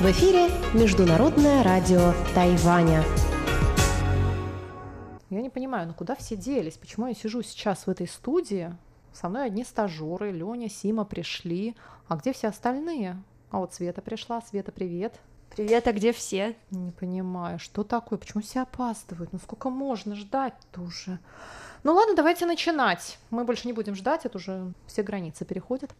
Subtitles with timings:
[0.00, 3.04] В эфире Международное радио Тайваня.
[5.28, 6.78] Я не понимаю, ну куда все делись?
[6.78, 8.74] Почему я сижу сейчас в этой студии?
[9.12, 11.76] Со мной одни стажеры, Лёня, Сима пришли.
[12.08, 13.22] А где все остальные?
[13.50, 14.40] А вот Света пришла.
[14.40, 15.20] Света, привет.
[15.50, 16.56] Привет, а где все?
[16.70, 18.18] Не понимаю, что такое?
[18.18, 19.34] Почему все опаздывают?
[19.34, 21.18] Ну сколько можно ждать-то уже?
[21.84, 23.18] Ну ладно, давайте начинать.
[23.30, 25.90] Мы больше не будем ждать, это уже все границы переходят.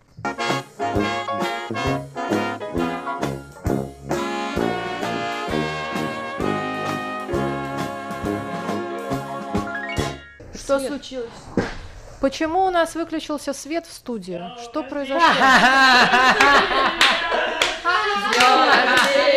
[10.54, 10.88] Что Свет.
[10.88, 11.30] случилось?
[12.20, 14.40] Почему у нас выключился свет в студии?
[14.62, 15.20] Что произошло?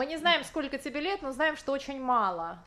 [0.00, 2.58] Мы не знаем, сколько тебе лет, но знаем, что очень мало.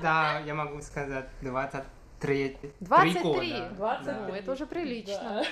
[0.00, 2.56] Да, я могу сказать 23.
[2.78, 3.62] 23.
[3.76, 4.16] года.
[4.28, 5.42] Ну, это уже прилично.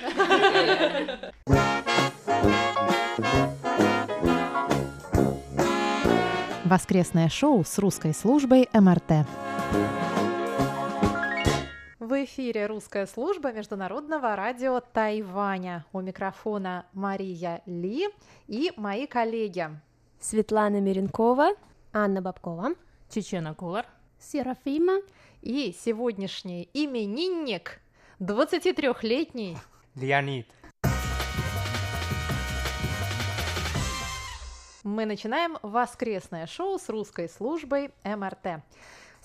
[6.65, 9.27] Воскресное шоу с русской службой МРТ.
[11.99, 15.85] В эфире русская служба международного радио Тайваня.
[15.93, 18.09] У микрофона Мария Ли
[18.47, 19.71] и мои коллеги.
[20.21, 21.51] Светлана Миренкова,
[21.93, 22.75] Анна Бабкова,
[23.09, 23.87] Чечена Кулар.
[24.19, 25.01] Серафима.
[25.43, 27.81] И сегодняшний именинник
[28.19, 29.57] 23-летний
[29.95, 30.49] Леонид.
[34.83, 38.63] Мы начинаем воскресное шоу с русской службой МРТ.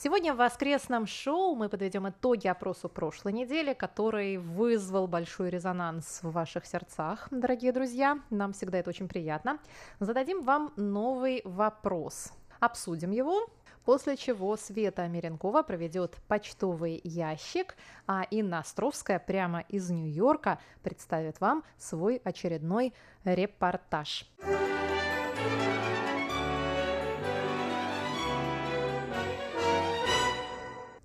[0.03, 6.31] Сегодня в воскресном шоу мы подведем итоги опросу прошлой недели, который вызвал большой резонанс в
[6.31, 8.17] ваших сердцах, дорогие друзья.
[8.31, 9.59] Нам всегда это очень приятно.
[9.99, 12.33] Зададим вам новый вопрос.
[12.59, 13.47] Обсудим его,
[13.85, 17.75] после чего Света Миренкова проведет почтовый ящик,
[18.07, 24.27] а Инна Островская прямо из Нью-Йорка представит вам свой очередной репортаж.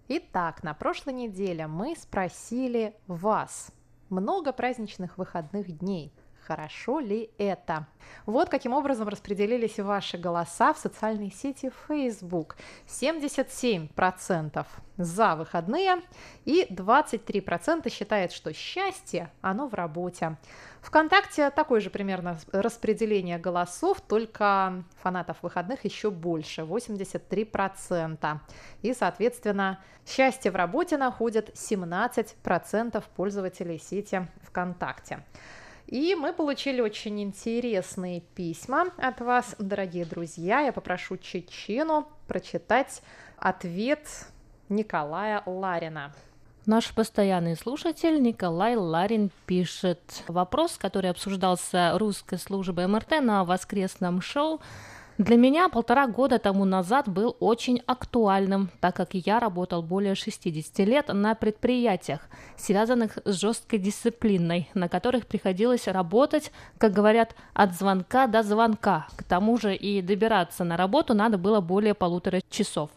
[0.08, 3.72] Итак, на прошлой неделе мы спросили вас,
[4.08, 6.12] много праздничных выходных дней.
[6.46, 7.88] Хорошо ли это?
[8.24, 12.56] Вот каким образом распределились ваши голоса в социальной сети Facebook.
[12.86, 14.64] 77%
[14.96, 16.02] за выходные
[16.44, 20.36] и 23% считает, что счастье, оно в работе.
[20.82, 28.38] Вконтакте такое же примерно распределение голосов, только фанатов выходных еще больше, 83%.
[28.82, 35.24] И, соответственно, счастье в работе находят 17% пользователей сети ВКонтакте.
[35.86, 40.60] И мы получили очень интересные письма от вас, дорогие друзья.
[40.60, 43.02] Я попрошу Чечену прочитать
[43.36, 44.00] ответ
[44.68, 46.12] Николая Ларина.
[46.66, 54.60] Наш постоянный слушатель Николай Ларин пишет вопрос, который обсуждался русской службой МРТ на воскресном шоу.
[55.18, 60.78] Для меня полтора года тому назад был очень актуальным, так как я работал более 60
[60.80, 62.20] лет на предприятиях,
[62.58, 69.06] связанных с жесткой дисциплиной, на которых приходилось работать, как говорят, от звонка до звонка.
[69.16, 72.90] К тому же и добираться на работу надо было более полутора часов.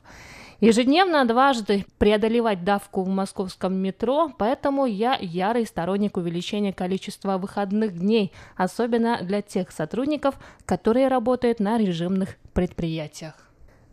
[0.61, 8.33] Ежедневно дважды преодолевать давку в московском метро, поэтому я ярый сторонник увеличения количества выходных дней,
[8.57, 13.35] особенно для тех сотрудников, которые работают на режимных предприятиях.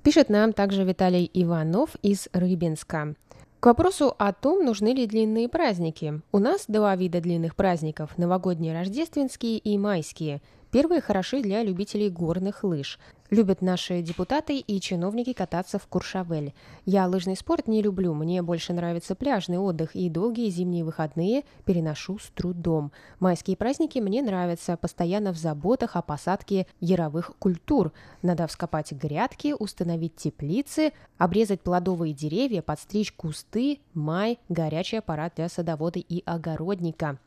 [0.02, 3.14] Пишет нам также Виталий Иванов из Рыбинска.
[3.60, 6.20] К вопросу о том, нужны ли длинные праздники.
[6.32, 10.42] У нас два вида длинных праздников– новогодние рождественские и майские.
[10.76, 12.98] Первые хороши для любителей горных лыж.
[13.30, 16.52] Любят наши депутаты и чиновники кататься в Куршавель.
[16.84, 22.18] Я лыжный спорт не люблю, мне больше нравится пляжный отдых и долгие зимние выходные переношу
[22.18, 22.92] с трудом.
[23.20, 27.94] Майские праздники мне нравятся, постоянно в заботах о посадке яровых культур.
[28.20, 36.00] Надо вскопать грядки, установить теплицы, обрезать плодовые деревья, подстричь кусты, май, горячий аппарат для садовода
[36.00, 37.18] и огородника.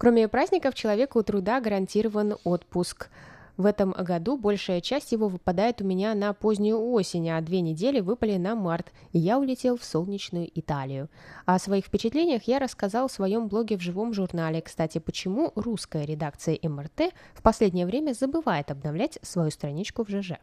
[0.00, 3.10] Кроме праздников, человеку труда гарантирован отпуск.
[3.58, 8.00] В этом году большая часть его выпадает у меня на позднюю осень, а две недели
[8.00, 11.10] выпали на март, и я улетел в солнечную Италию.
[11.44, 14.62] О своих впечатлениях я рассказал в своем блоге в живом журнале.
[14.62, 20.38] Кстати, почему русская редакция МРТ в последнее время забывает обновлять свою страничку в ЖЖ.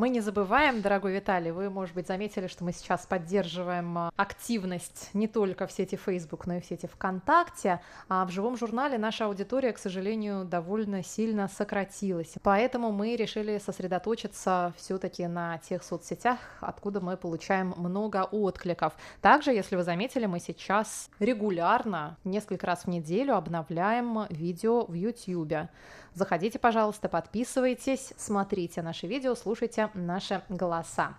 [0.00, 5.10] Мы не забываем, дорогой Виталий, вы, может быть, заметили, что мы сейчас поддерживаем а, активность
[5.12, 9.26] не только в сети Facebook, но и в сети ВКонтакте, а в живом журнале наша
[9.26, 12.32] аудитория, к сожалению, довольно сильно сократилась.
[12.42, 18.94] Поэтому мы решили сосредоточиться все-таки на тех соцсетях, откуда мы получаем много откликов.
[19.20, 25.68] Также, если вы заметили, мы сейчас регулярно, несколько раз в неделю обновляем видео в YouTube.
[26.14, 31.14] Заходите, пожалуйста, подписывайтесь, смотрите наши видео, слушайте наши голоса.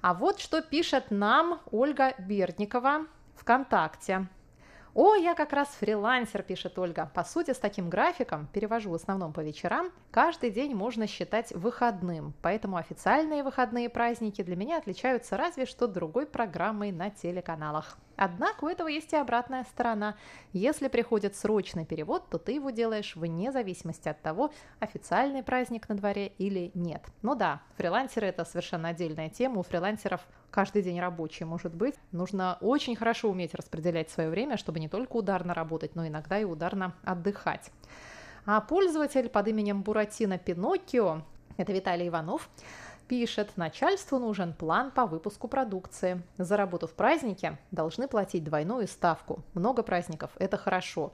[0.00, 3.06] А вот что пишет нам Ольга Бердникова
[3.36, 4.26] ВКонтакте.
[4.94, 7.10] О, я как раз фрилансер, пишет Ольга.
[7.14, 12.34] По сути, с таким графиком, перевожу в основном по вечерам, каждый день можно считать выходным.
[12.42, 17.96] Поэтому официальные выходные праздники для меня отличаются разве что другой программой на телеканалах.
[18.16, 20.16] Однако у этого есть и обратная сторона.
[20.52, 25.96] Если приходит срочный перевод, то ты его делаешь вне зависимости от того, официальный праздник на
[25.96, 27.04] дворе или нет.
[27.22, 29.60] Ну да, фрилансеры это совершенно отдельная тема.
[29.60, 30.20] У фрилансеров
[30.50, 31.94] каждый день рабочий может быть.
[32.12, 36.44] Нужно очень хорошо уметь распределять свое время, чтобы не только ударно работать, но иногда и
[36.44, 37.70] ударно отдыхать.
[38.44, 41.22] А пользователь под именем Буратино Пиноккио,
[41.56, 42.48] это Виталий Иванов,
[43.12, 46.22] пишет, начальству нужен план по выпуску продукции.
[46.38, 49.44] За работу в празднике должны платить двойную ставку.
[49.52, 51.12] Много праздников– это хорошо.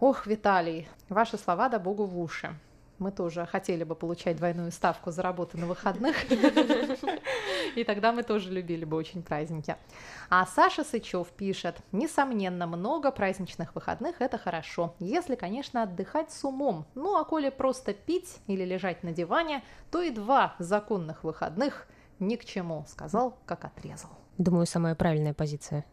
[0.00, 2.56] Ох, Виталий, ваши слова да богу в уши
[2.98, 6.16] мы тоже хотели бы получать двойную ставку за работу на выходных.
[7.76, 9.76] И тогда мы тоже любили бы очень праздники.
[10.30, 16.86] А Саша Сычев пишет, несомненно, много праздничных выходных– это хорошо, если, конечно, отдыхать с умом.
[16.94, 21.86] Ну, а коли просто пить или лежать на диване, то и два законных выходных
[22.18, 24.10] ни к чему, сказал, как отрезал.
[24.38, 25.84] Думаю, самая правильная позиция.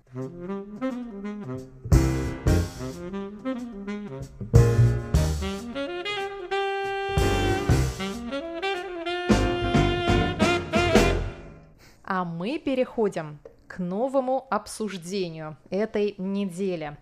[12.07, 16.97] А мы переходим к новому обсуждению этой недели.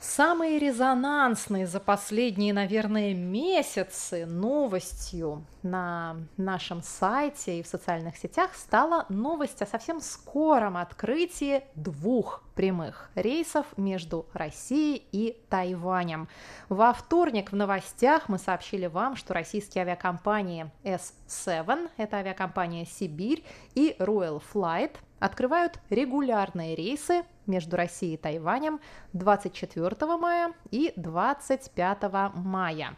[0.00, 9.04] Самой резонансной за последние, наверное, месяцы новостью на нашем сайте и в социальных сетях стала
[9.10, 16.28] новость о совсем скором открытии двух прямых рейсов между Россией и Тайванем.
[16.70, 23.44] Во вторник в новостях мы сообщили вам, что российские авиакомпании S7, это авиакомпания «Сибирь»,
[23.74, 28.80] и Royal Flight– открывают регулярные рейсы между Россией и Тайванем
[29.12, 32.96] 24 мая и 25 мая.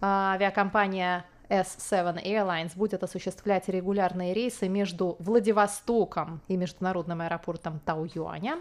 [0.00, 8.60] А, авиакомпания S7 Airlines будет осуществлять регулярные рейсы между Владивостоком и международным аэропортом Тау-Юаня.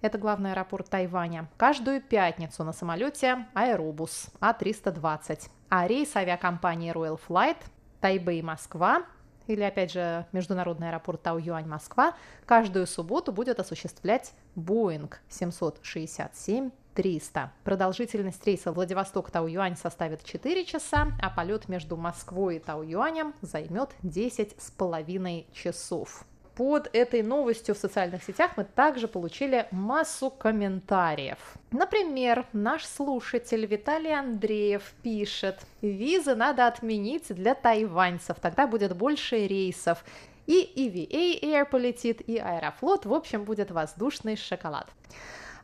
[0.00, 1.48] Это главный аэропорт Тайваня.
[1.56, 5.48] Каждую пятницу на самолете Аэробус А320.
[5.70, 7.56] А рейс авиакомпании Royal Flight
[8.00, 9.02] Тайбэй-Москва
[9.48, 12.14] или, опять же, международный аэропорт Тау-Юань Москва,
[12.46, 17.52] каждую субботу будет осуществлять Boeing 767 300.
[17.62, 24.70] Продолжительность рейса Владивосток-Тау-Юань составит 4 часа, а полет между Москвой и Тау-Юанем займет 10 с
[24.72, 26.24] половиной часов
[26.58, 31.38] под этой новостью в социальных сетях мы также получили массу комментариев.
[31.70, 40.04] Например, наш слушатель Виталий Андреев пишет, визы надо отменить для тайваньцев, тогда будет больше рейсов.
[40.48, 44.88] И EVA Air полетит, и Аэрофлот, в общем, будет воздушный шоколад.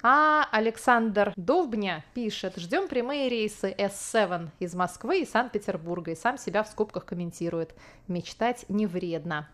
[0.07, 6.63] А Александр Довбня пишет, ждем прямые рейсы S7 из Москвы и Санкт-Петербурга, и сам себя
[6.63, 7.75] в скобках комментирует.
[8.07, 9.49] Мечтать не вредно.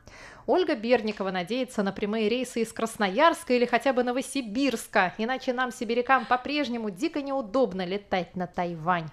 [0.49, 6.27] Ольга Берникова надеется на прямые рейсы из Красноярска или хотя бы Новосибирска, иначе нам, сибирякам,
[6.27, 9.09] по-прежнему дико неудобно летать на Тайвань.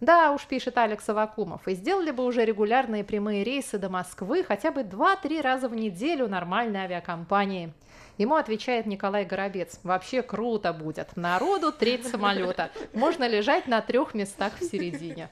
[0.00, 4.72] Да уж, пишет Алекс Авакумов, и сделали бы уже регулярные прямые рейсы до Москвы хотя
[4.72, 7.72] бы 2-3 раза в неделю нормальной авиакомпании.
[8.18, 9.80] Ему отвечает Николай Горобец.
[9.82, 11.16] Вообще круто будет.
[11.16, 12.70] Народу треть самолета.
[12.92, 15.30] Можно лежать на трех местах в середине.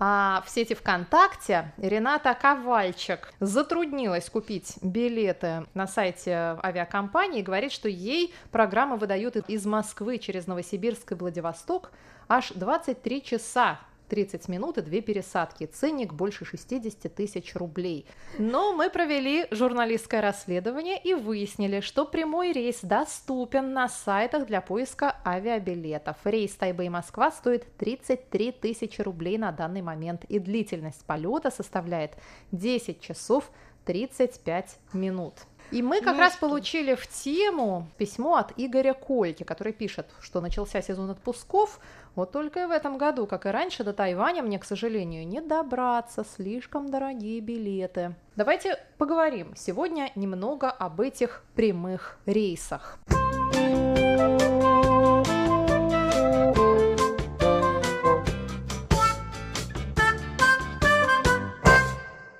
[0.00, 7.88] А в сети ВКонтакте Рената Ковальчик затруднилась купить билеты на сайте авиакомпании и говорит, что
[7.88, 11.90] ей программа выдают из Москвы через Новосибирск и Владивосток
[12.28, 15.66] аж 23 часа 30 минут и две пересадки.
[15.66, 18.06] Ценник больше 60 тысяч рублей.
[18.38, 25.16] Но мы провели журналистское расследование и выяснили, что прямой рейс доступен на сайтах для поиска
[25.24, 26.16] авиабилетов.
[26.24, 32.12] Рейс Тайбэй-Москва стоит 33 тысячи рублей на данный момент, и длительность полета составляет
[32.52, 33.50] 10 часов
[33.84, 35.34] 35 минут.
[35.70, 36.40] И мы как Ну, раз что?
[36.48, 41.78] получили в тему письмо от Игоря Кольки, который пишет, что начался сезон отпусков,
[42.18, 45.40] вот только и в этом году, как и раньше, до Тайваня мне, к сожалению, не
[45.40, 48.16] добраться, слишком дорогие билеты.
[48.34, 52.98] Давайте поговорим сегодня немного об этих прямых рейсах.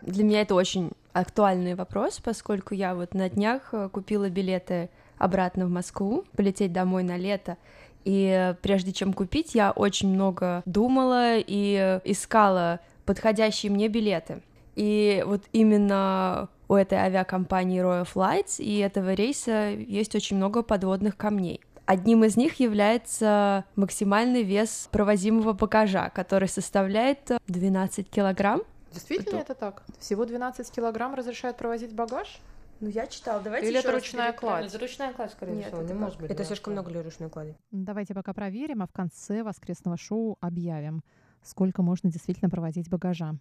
[0.03, 5.67] Для меня это очень актуальный вопрос, поскольку я вот на днях э, купила билеты обратно
[5.67, 7.57] в Москву, полететь домой на лето.
[8.05, 14.43] И прежде чем купить, я очень много думала и искала подходящие мне билеты.
[14.77, 21.17] И вот именно у этой авиакомпании Royal Flights и этого рейса есть очень много подводных
[21.17, 21.61] камней.
[21.87, 28.61] Одним из них является максимальный вес провозимого багажа, который составляет э, 12 килограмм.
[28.93, 29.83] Действительно Это- это так?
[29.99, 32.41] Всего 12 килограмм разрешают провозить багаж?
[32.81, 34.67] Ну, я читала, давайте Или это ручная кладь?
[34.67, 36.01] Это ручная кладь, скорее Нет, всего, это не как?
[36.01, 36.31] может быть.
[36.31, 37.57] Это слишком много для ручной клади.
[37.73, 41.03] Давайте пока проверим, а в конце воскресного шоу объявим,
[41.43, 43.35] сколько можно действительно провозить багажа.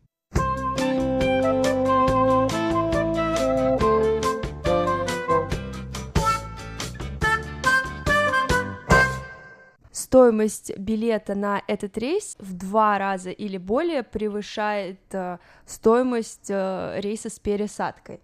[9.92, 17.30] Стоимость билета на этот рейс в два раза или более превышает э, стоимость э, рейса
[17.30, 18.22] с пересадкой.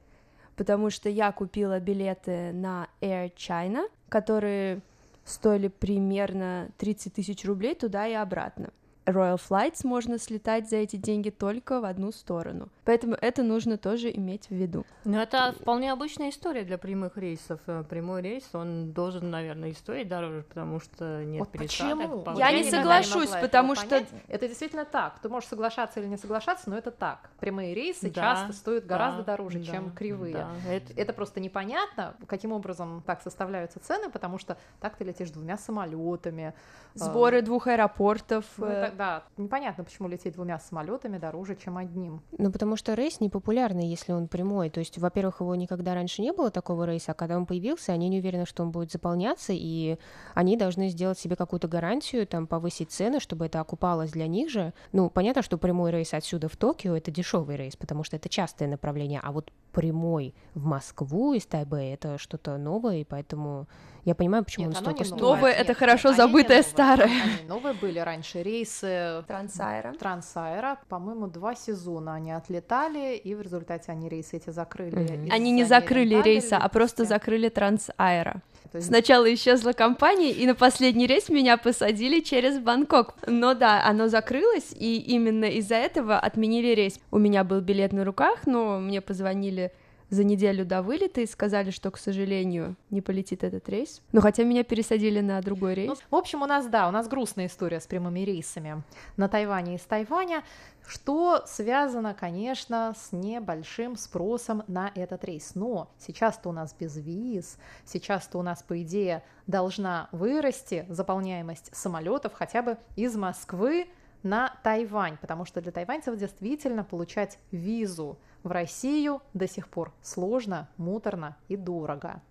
[0.55, 4.81] Потому что я купила билеты на Air China, которые
[5.25, 8.71] стоили примерно 30 тысяч рублей туда и обратно.
[9.05, 12.69] Royal Flights можно слетать за эти деньги только в одну сторону.
[12.85, 14.85] Поэтому это нужно тоже иметь в виду.
[15.03, 17.59] Ну, это вполне обычная история для прямых рейсов.
[17.67, 21.97] Э, Прямой рейс, он должен, наверное, и стоить дороже, потому что нет Вот пересадок.
[21.99, 22.21] почему?
[22.21, 24.07] по Я не соглашусь, могла потому что- понять.
[24.29, 25.19] Это действительно так.
[25.21, 27.29] Ты можешь соглашаться или не соглашаться, но это так.
[27.39, 30.33] Прямые рейсы Да, часто стоят да, гораздо дороже, да, чем кривые.
[30.33, 30.49] да.
[30.69, 35.57] Это- Это просто непонятно, каким образом так составляются цены, потому что так ты летишь двумя
[35.57, 36.53] самолетами.
[36.95, 38.45] Сборы двух аэропортов.
[38.57, 42.21] Ну, э, да, непонятно, почему лететь двумя самолетами дороже, чем одним.
[42.37, 44.69] Ну, потому что рейс непопулярный, если он прямой.
[44.69, 48.09] То есть, во-первых, его никогда раньше не было такого рейса, а когда он появился, они
[48.09, 49.97] не уверены, что он будет заполняться, и
[50.33, 54.73] они должны сделать себе какую-то гарантию, там, повысить цены, чтобы это окупалось для них же.
[54.91, 58.67] Ну, понятно, что прямой рейс отсюда в Токио— это дешевый рейс, потому что это частое
[58.67, 63.67] направление, а вот прямой в Москву из Тайбэя— это что-то новое, и поэтому
[64.05, 65.21] я понимаю, почему Нет, он столько не стоит.
[65.21, 65.51] новое.
[65.51, 66.63] Это Нет, хорошо они не забытое новые.
[66.63, 67.05] старое.
[67.07, 68.43] Они новые были раньше.
[68.43, 69.93] Рейсы Трансайра.
[69.93, 75.03] Трансайра, по-моему, два сезона они отлетали, и в результате они рейсы эти закрыли.
[75.03, 78.41] Из-за Они не закрыли рейса, а просто закрыли Трансайра.
[78.73, 83.13] Есть Сначала исчезла компания, и на последний рейс меня посадили через Бангкок.
[83.27, 86.99] Но да, оно закрылось, и именно из-за этого отменили рейс.
[87.11, 89.71] У меня был билет на руках, но мне позвонили
[90.13, 94.01] за неделю до вылета и сказали, что, к сожалению, не полетит этот рейс.
[94.11, 95.89] Но хотя меня пересадили на другой рейс.
[95.89, 98.83] Ну, в общем, у нас, да, у нас грустная история с прямыми рейсами
[99.17, 100.43] на Тайване из Тайваня,
[100.85, 105.55] что связано, конечно, с небольшим спросом на этот рейс.
[105.55, 112.33] Но сейчас-то у нас без виз, сейчас-то у нас, по идее, должна вырасти заполняемость самолетов
[112.33, 113.87] хотя бы из Москвы
[114.23, 120.69] на Тайвань, потому что для тайваньцев действительно получать визу в Россию до сих пор сложно,
[120.77, 122.21] муторно и дорого.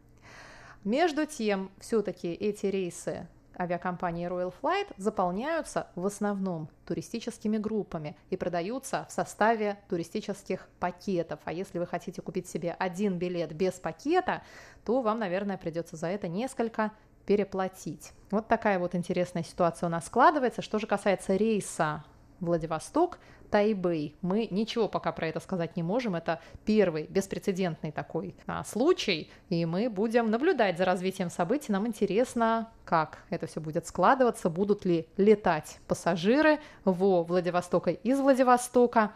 [0.85, 9.07] Между тем, все-таки эти рейсы авиакомпании Royal Flight заполняются в основном туристическими группами и продаются
[9.09, 11.41] в составе туристических пакетов.
[11.45, 14.43] А если вы хотите купить себе один билет без пакета,
[14.85, 16.93] то вам, наверное, придется за это несколько
[17.27, 18.13] переплатить.
[18.31, 20.63] Вот такая вот интересная ситуация у нас складывается.
[20.63, 22.05] Что же касается рейса
[22.41, 23.19] Владивосток,
[23.53, 24.17] Тайбэй.
[24.23, 26.15] Мы ничего пока про это сказать не можем.
[26.15, 31.71] Это первый беспрецедентный такой а, случай, и мы будем наблюдать за развитием событий.
[31.71, 39.13] Нам интересно, как это все будет складываться, будут ли летать пассажиры во Владивостока из Владивостока.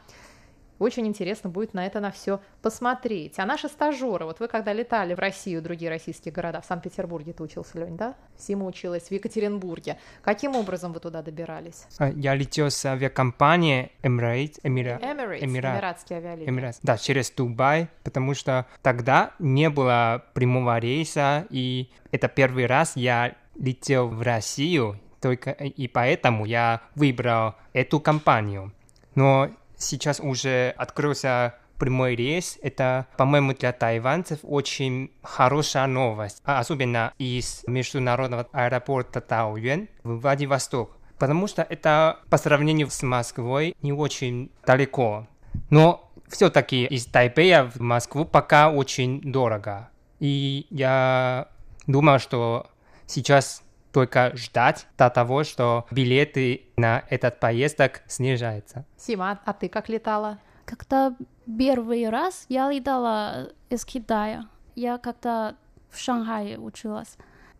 [0.78, 3.38] Очень интересно будет на это на все посмотреть.
[3.38, 7.42] А наши стажеры, вот вы когда летали в Россию, другие российские города, в Санкт-Петербурге ты
[7.42, 8.14] учился, Лень, да?
[8.36, 9.98] Сима училась в Екатеринбурге.
[10.22, 11.86] Каким образом вы туда добирались?
[11.98, 14.98] А, Я летел с авиакомпании Emirates, Эмира...
[15.02, 15.76] Emirates, Эмират.
[15.76, 16.50] эмиратские авиалинии.
[16.50, 16.76] Эмират.
[16.82, 23.34] Да, через Дубай, потому что тогда не было прямого рейса, и это первый раз я
[23.54, 28.72] летел в Россию, то только и поэтому я выбрал эту компанию.
[29.14, 32.58] Но сейчас уже открылся прямой рейс.
[32.62, 40.96] Это, по-моему, для тайванцев очень хорошая новость, а особенно из международного аэропорта Таоюэн в Владивосток.
[41.18, 45.26] Потому что это по сравнению с Москвой не очень далеко.
[45.70, 49.88] Но все-таки из Тайпея в Москву пока очень дорого.
[50.20, 51.48] И я
[51.86, 52.70] думаю, что
[53.06, 53.62] сейчас
[53.96, 58.84] только ждать до того, что билеты на этот поездок снижаются.
[58.98, 60.36] Сима, а ты как летала?
[60.66, 65.56] Когда первый раз я летала из Китая, я как-то
[65.88, 67.16] в Шанхае училась.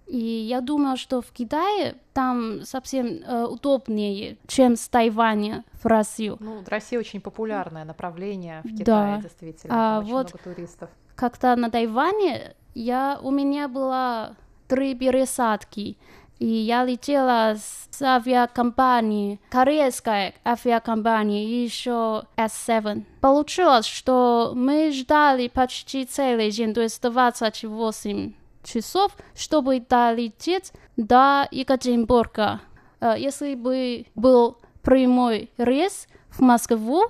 [0.07, 6.37] И я думала, что в Китае там совсем э, удобнее, чем с Тайваня в Россию.
[6.41, 9.23] Ну, Россия очень популярное направление в Китае, Да.
[9.23, 9.75] действительно.
[9.75, 10.91] А Там очень вот- много туристов.
[11.15, 14.37] Когда на Тайване я, у меня было
[14.69, 15.97] три пересадки,
[16.39, 23.05] и я летела с авиакомпании, корейской авиакомпании, еще S7.
[23.21, 28.33] Получилось, что мы ждали почти целый день, то есть 28
[28.65, 32.61] часов, чтобы долететь до Екатеринбурга.
[33.01, 37.05] Э, Если бы был прямой рейс в Москву,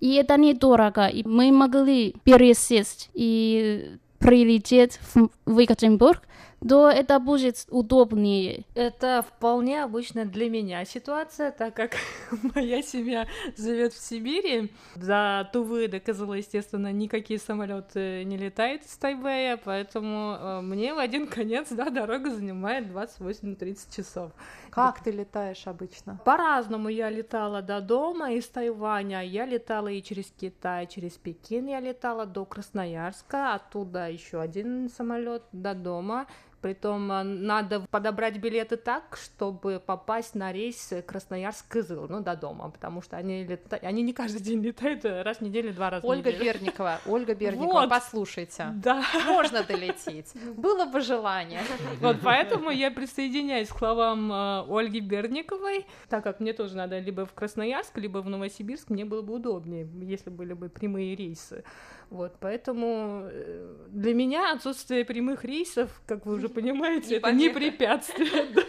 [0.00, 5.00] и это недорого, и мы могли пересесть и прилететь
[5.44, 6.22] в Екатеринбург,
[6.66, 8.64] то это будет удобнее.
[8.74, 11.96] Это вполне обычно для меня ситуация, так как
[12.54, 14.72] моя семья живет в Сибири.
[14.96, 20.98] До Тувы, до Кызыла, естественно, никакие самолеты не летают из Тайбэя, поэтому э, мне в
[20.98, 24.32] один конец, да, дорога занимает 28-30 часов.
[24.70, 26.20] Как ты летаешь обычно?
[26.24, 31.80] По-разному я летала до дома из Тайваня, я летала и через Китай, через Пекин я
[31.80, 36.26] летала до Красноярска, оттуда еще один самолет до дома.
[36.60, 43.00] Притом э, надо подобрать билеты так, чтобы попасть на рейс Красноярск-Кызыл, ну, до дома, потому
[43.00, 43.76] что они, лета...
[43.82, 46.58] они не каждый день летают, э, раз в неделю, два раза в Ольга неделю.
[46.58, 47.88] Берникова, Ольга Берникова, Вот.
[47.88, 48.72] послушайте.
[48.74, 50.32] Да, Можно долететь.
[50.56, 51.60] Было бы желание.
[52.00, 57.24] вот поэтому я присоединяюсь к словам э, Ольги Берниковой, так как мне тоже надо либо
[57.24, 61.62] в Красноярск, либо в Новосибирск, мне было бы удобнее, если были бы прямые рейсы.
[62.10, 68.48] Вот, поэтому э, для меня отсутствие прямых рейсов, как вы уже понимаете, это не препятствие.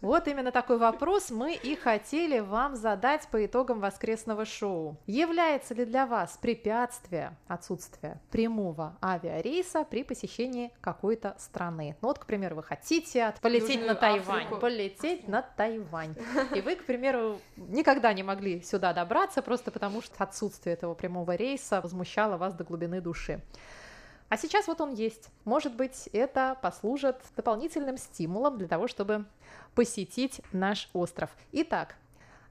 [0.00, 4.96] Вот именно такой вопрос мы и хотели вам задать по итогам воскресного шоу.
[5.08, 11.96] Является ли для вас препятствие отсутствие прямого авиарейса при посещении какой-то страны?
[12.00, 14.60] Ну вот, к примеру, вы хотите от- полететь на Южную Тайвань, Африку.
[14.60, 16.14] полететь на Тайвань,
[16.54, 21.34] и вы, к примеру, никогда не могли сюда добраться просто потому, что отсутствие этого прямого
[21.34, 23.40] рейса возмущало вас до глубины души.
[24.28, 25.30] А сейчас вот он есть.
[25.44, 29.24] Может быть, это послужит дополнительным стимулом для того, чтобы
[29.74, 31.30] посетить наш остров.
[31.52, 31.94] Итак,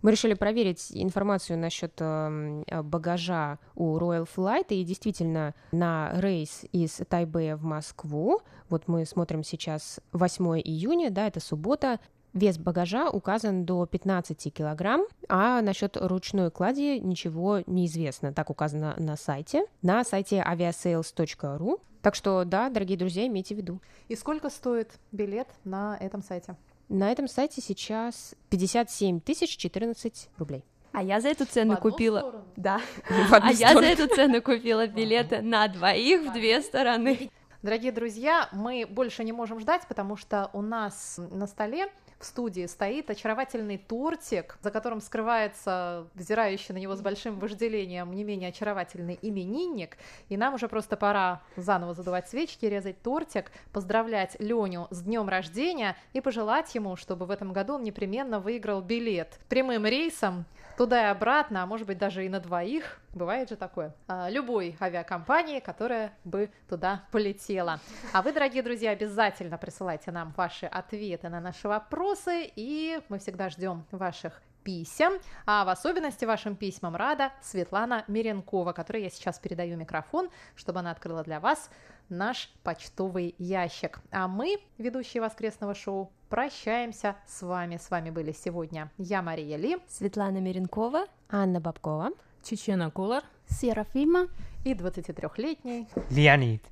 [0.01, 6.65] Мы решили проверить информацию насчет эм, э, багажа у Royal Flight, и действительно на рейс
[6.71, 11.99] из Тайбэя в Москву, вот мы смотрим сейчас 8 июня, да, это суббота,
[12.33, 18.33] Вес багажа указан до 15 килограмм, а насчет ручной клади ничего не известно.
[18.33, 21.81] Так указано на сайте, на сайте aviasales.ru.
[22.01, 23.81] Так что, да, дорогие друзья, имейте в виду.
[24.07, 26.55] И сколько стоит билет на этом сайте?
[26.91, 30.65] На этом сайте сейчас 57 тысяч 14 рублей.
[30.91, 32.19] А я за эту цену купила.
[32.19, 32.43] сторону?
[32.57, 32.81] Да.
[33.31, 37.31] А я за эту цену купила билеты на двоих в две стороны.
[37.61, 41.87] Дорогие друзья, мы больше не можем ждать, потому что у нас на столе
[42.21, 48.23] в студии стоит очаровательный тортик, за которым скрывается взирающий на него с большим вожделением не
[48.23, 49.97] менее очаровательный именинник.
[50.29, 55.97] И нам уже просто пора заново задувать свечки, резать тортик, поздравлять Леню с днем рождения
[56.13, 60.45] и пожелать ему, чтобы в этом году он непременно выиграл билет прямым рейсом
[60.77, 62.99] туда и обратно, а может быть даже и на двоих.
[63.13, 63.93] Бывает же такое.
[64.07, 67.79] А, любой авиакомпании, которая бы туда полетела.
[68.13, 73.49] А вы, дорогие друзья, обязательно присылайте нам ваши ответы на наши вопросы, и мы всегда
[73.49, 75.13] ждем ваших писем,
[75.45, 80.91] а в особенности вашим письмам рада Светлана Миренкова, которой я сейчас передаю микрофон, чтобы она
[80.91, 81.69] открыла для вас
[82.09, 83.99] наш почтовый ящик.
[84.11, 87.77] А мы, ведущие воскресного шоу, прощаемся с вами.
[87.77, 92.11] С вами были сегодня я, Мария Ли, Светлана Миренкова, Анна Бабкова.
[92.43, 93.23] Чечена Кулар.
[93.47, 94.27] Серафима.
[94.63, 96.63] и 23-летний Леонид.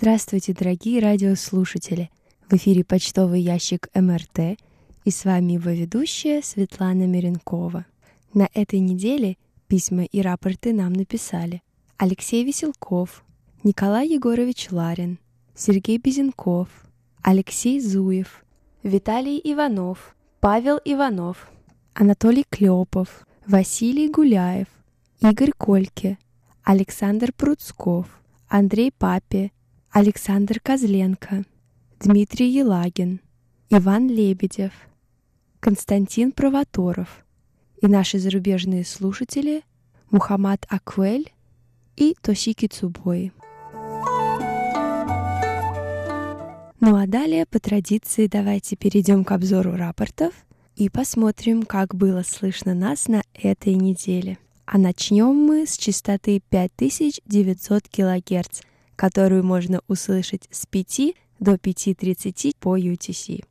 [0.00, 2.08] Здравствуйте, дорогие радиослушатели!
[2.48, 4.56] В эфире почтовый ящик МРТ,
[5.04, 7.84] и с вами его ведущая Светлана Миренкова.
[8.32, 11.62] На этой неделе письма и рапорты нам написали
[11.96, 13.24] Алексей Веселков,
[13.64, 15.18] Николай Егорович Ларин,
[15.56, 16.68] Сергей Безенков,
[17.22, 18.44] Алексей Зуев,
[18.84, 21.50] Виталий Иванов, Павел Иванов,
[21.94, 24.68] Анатолий Клепов, Василий Гуляев,
[25.20, 26.18] Игорь Кольке,
[26.62, 28.06] Александр Пруцков,
[28.48, 29.50] Андрей Папе,
[29.98, 31.44] Александр Козленко,
[31.98, 33.20] Дмитрий Елагин,
[33.68, 34.70] Иван Лебедев,
[35.58, 37.26] Константин Провоторов
[37.82, 39.64] и наши зарубежные слушатели
[40.12, 41.32] Мухаммад Аквель
[41.96, 43.32] и Тосики Цубои.
[46.78, 50.32] Ну а далее, по традиции, давайте перейдем к обзору рапортов
[50.76, 54.38] и посмотрим, как было слышно нас на этой неделе.
[54.64, 58.60] А начнем мы с частоты 5900 кГц,
[58.98, 63.44] которую можно услышать с 5 до 5.30 по UTC.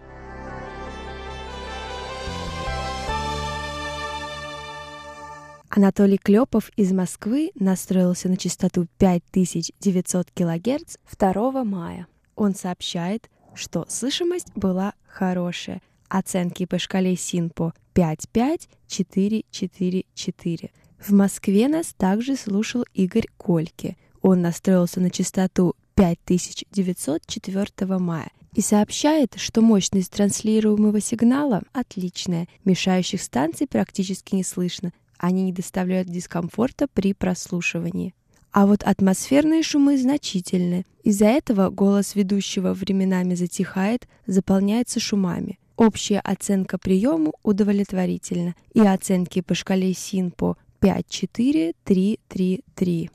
[5.70, 12.08] Анатолий Клепов из Москвы настроился на частоту 5900 кГц 2 мая.
[12.36, 15.82] Он сообщает, что слышимость была хорошая.
[16.10, 20.72] Оценки по шкале СИНПО 5-5-4-4-4.
[21.00, 23.96] В Москве нас также слушал Игорь Кольке.
[24.22, 33.68] Он настроился на частоту 5904 мая и сообщает, что мощность транслируемого сигнала отличная, мешающих станций
[33.68, 38.14] практически не слышно, они не доставляют дискомфорта при прослушивании.
[38.52, 40.86] А вот атмосферные шумы значительны.
[41.04, 45.60] Из-за этого голос ведущего временами затихает, заполняется шумами.
[45.76, 53.10] Общая оценка приему удовлетворительна, и оценки по шкале СИНПО 5-4-3-3-3.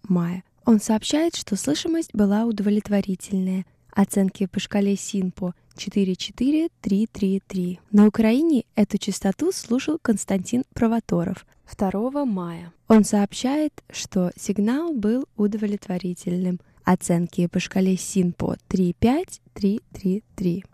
[0.10, 0.43] мая.
[0.65, 3.65] Он сообщает, что слышимость была удовлетворительная.
[3.91, 7.80] Оценки по шкале СИНПО 44333.
[7.91, 11.45] На Украине эту частоту слушал Константин Провоторов
[11.77, 12.73] 2 мая.
[12.88, 16.60] Он сообщает, что сигнал был удовлетворительным.
[16.84, 20.65] Оценки по шкале СИНПО 35333.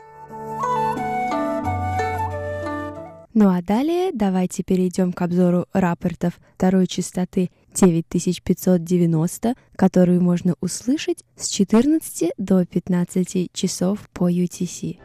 [3.34, 11.48] Ну а далее давайте перейдем к обзору рапортов второй частоты 9590, которую можно услышать с
[11.48, 15.00] 14 до 15 часов по UTC.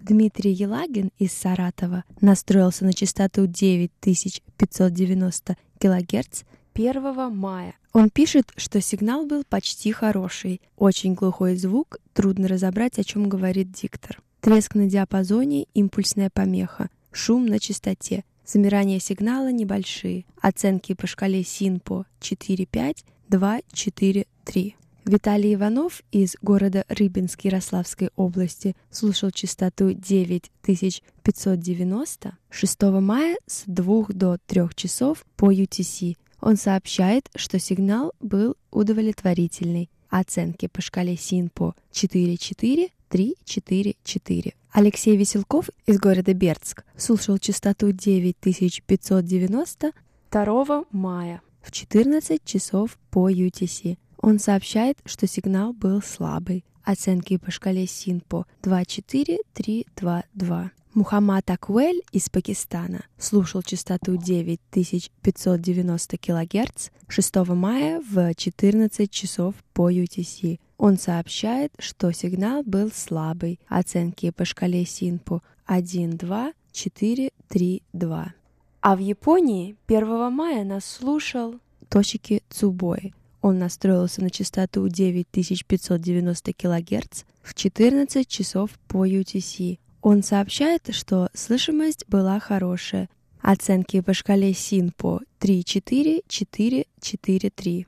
[0.00, 6.42] Дмитрий Елагин из Саратова настроился на частоту 9590 кГц
[6.74, 7.74] 1 мая.
[7.92, 13.70] Он пишет, что сигнал был почти хороший, очень глухой звук, трудно разобрать, о чем говорит
[13.72, 14.22] диктор.
[14.40, 22.06] Треск на диапазоне, импульсная помеха, шум на частоте, замирание сигнала небольшие, оценки по шкале СИНПО
[22.20, 24.76] 4,5, 2, 4, 3.
[25.04, 34.36] Виталий Иванов из города Рыбинск Ярославской области слушал частоту 9590 6 мая с 2 до
[34.46, 36.18] 3 часов по UTC.
[36.40, 39.88] Он сообщает, что сигнал был удовлетворительный.
[40.10, 44.54] Оценки по шкале СИНПО 4,4, 3,4,4.
[44.78, 49.90] Алексей Веселков из города Бердск слушал частоту 9590
[50.30, 53.98] 2 мая в 14 часов по UTC.
[54.18, 56.64] Он сообщает, что сигнал был слабый.
[56.84, 60.70] Оценки по шкале СИНПО 24322.
[60.94, 70.58] Мухаммад Аквель из Пакистана слушал частоту 9590 кГц 6 мая в 14 часов по UTC.
[70.78, 73.60] Он сообщает, что сигнал был слабый.
[73.68, 78.34] Оценки по шкале СИНПО 1, 2, 4, 3, 2.
[78.80, 81.56] А в Японии 1 мая нас слушал
[81.90, 83.12] Тошики Цубой.
[83.42, 89.78] Он настроился на частоту 9590 кГц в 14 часов по UTC.
[90.02, 93.08] Он сообщает, что слышимость была хорошая.
[93.40, 97.86] Оценки по шкале СИНПО 3-4, 4-4-3.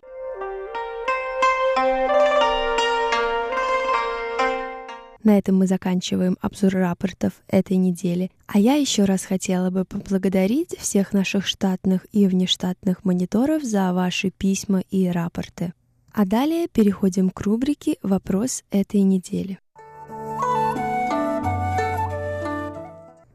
[5.22, 8.30] На этом мы заканчиваем обзор рапортов этой недели.
[8.46, 14.30] А я еще раз хотела бы поблагодарить всех наших штатных и внештатных мониторов за ваши
[14.30, 15.74] письма и рапорты.
[16.12, 19.58] А далее переходим к рубрике «Вопрос этой недели».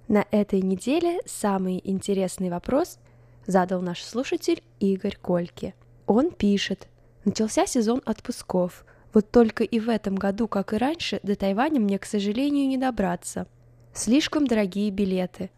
[0.08, 3.00] На этой неделе самый интересный вопрос
[3.48, 5.74] задал наш слушатель Игорь Кольки.
[6.06, 6.88] Он пишет,
[7.24, 11.98] начался сезон отпусков– вот только и в этом году, как и раньше, до Тайваня мне,
[11.98, 13.48] к сожалению, не добраться.
[13.94, 15.52] Слишком дорогие билеты.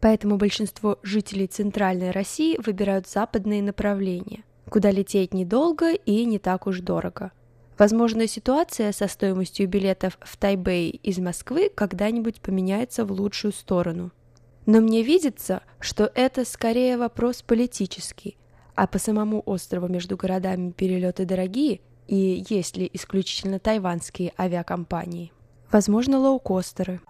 [0.00, 6.80] Поэтому большинство жителей Центральной России выбирают западные направления, куда лететь недолго и не так уж
[6.80, 7.30] дорого.
[7.78, 14.12] Возможно, ситуация со стоимостью билетов в Тайбэй из Москвы когда-нибудь поменяется в лучшую сторону.
[14.66, 18.36] Но мне видится, что это скорее вопрос политический,
[18.74, 25.32] а по самому острову между городами перелеты дорогие– и есть ли исключительно тайванские авиакомпании?
[25.70, 27.00] Возможно, лоукостеры.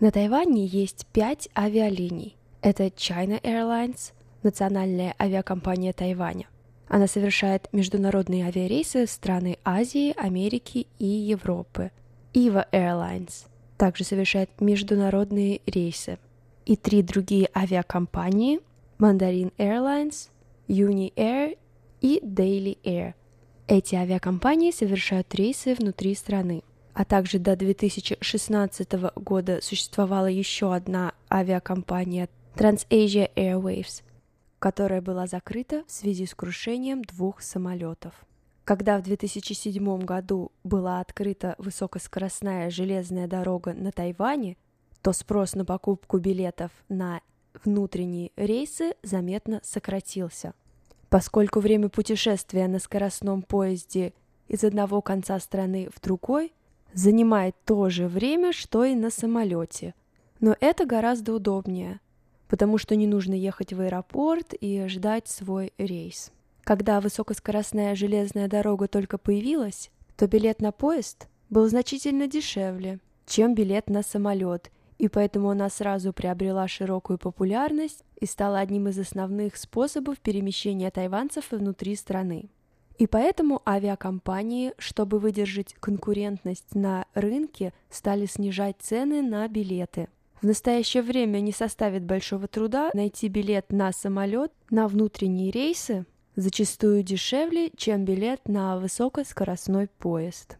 [0.00, 2.36] На Тайване есть пять авиалиний.
[2.62, 6.46] Это China Airlines, национальная авиакомпания Тайваня.
[6.94, 11.90] Она совершает международные авиарейсы в страны Азии, Америки и Европы.
[12.32, 16.20] Eva Airlines также совершает международные рейсы.
[16.66, 18.60] И три другие авиакомпании–
[19.00, 20.28] Mandarin Airlines,
[20.68, 21.58] Uni Air
[22.00, 23.14] и Daily Air.
[23.66, 26.62] Эти авиакомпании совершают рейсы внутри страны.
[26.92, 34.04] А также до 2016 года существовала еще одна авиакомпания TransAsia Airwaves,
[34.64, 38.14] которая была закрыта в связи с крушением двух самолетов.
[38.64, 44.56] Когда в 2007 году была открыта высокоскоростная железная дорога на Тайване,
[45.02, 47.20] то спрос на покупку билетов на
[47.62, 50.54] внутренние рейсы заметно сократился.
[51.10, 54.14] Поскольку время путешествия на скоростном поезде
[54.48, 56.54] из одного конца страны в другой
[56.94, 59.94] занимает то же время, что и на самолете.
[60.40, 62.00] Но это гораздо удобнее,
[62.48, 66.32] потому что не нужно ехать в аэропорт и ждать свой рейс.
[66.62, 73.90] Когда высокоскоростная железная дорога только появилась, то билет на поезд был значительно дешевле, чем билет
[73.90, 80.18] на самолет, и поэтому она сразу приобрела широкую популярность и стала одним из основных способов
[80.20, 82.48] перемещения тайванцев внутри страны.
[82.96, 90.08] И поэтому авиакомпании, чтобы выдержать конкурентность на рынке, стали снижать цены на билеты.
[90.40, 96.04] В настоящее время не составит большого труда найти билет на самолет на внутренние рейсы,
[96.36, 100.58] зачастую дешевле, чем билет на высокоскоростной поезд.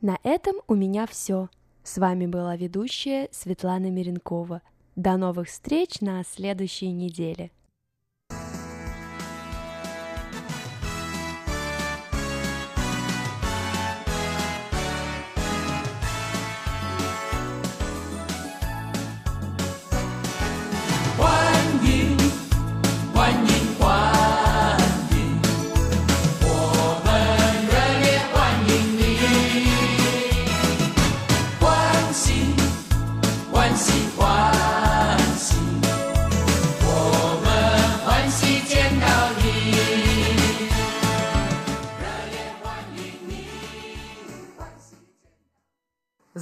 [0.00, 1.50] На этом у меня все.
[1.82, 4.62] С вами была ведущая Светлана Миренкова.
[4.96, 7.50] До новых встреч на следующей неделе.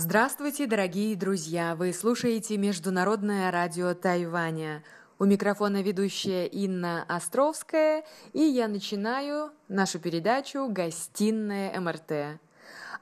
[0.08, 1.76] Здравствуйте, дорогие друзья!
[1.76, 4.82] Вы слушаете Международное радио Тайваня.
[5.18, 12.40] У микрофона ведущая Инна Островская, и я начинаю нашу передачу «Гостиная МРТ».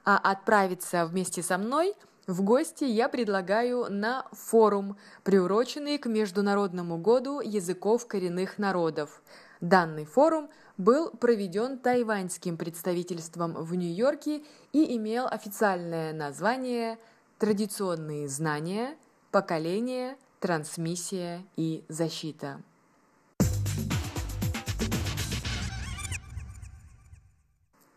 [0.03, 1.93] А отправиться вместе со мной
[2.27, 9.21] в гости я предлагаю на форум, приуроченный к Международному году языков коренных народов.
[9.61, 16.99] Данный форум– был проведен тайваньским представительством в Нью-Йорке и имел официальное название
[17.39, 18.95] «Традиционные знания,
[19.31, 22.61] поколение, трансмиссия и защита».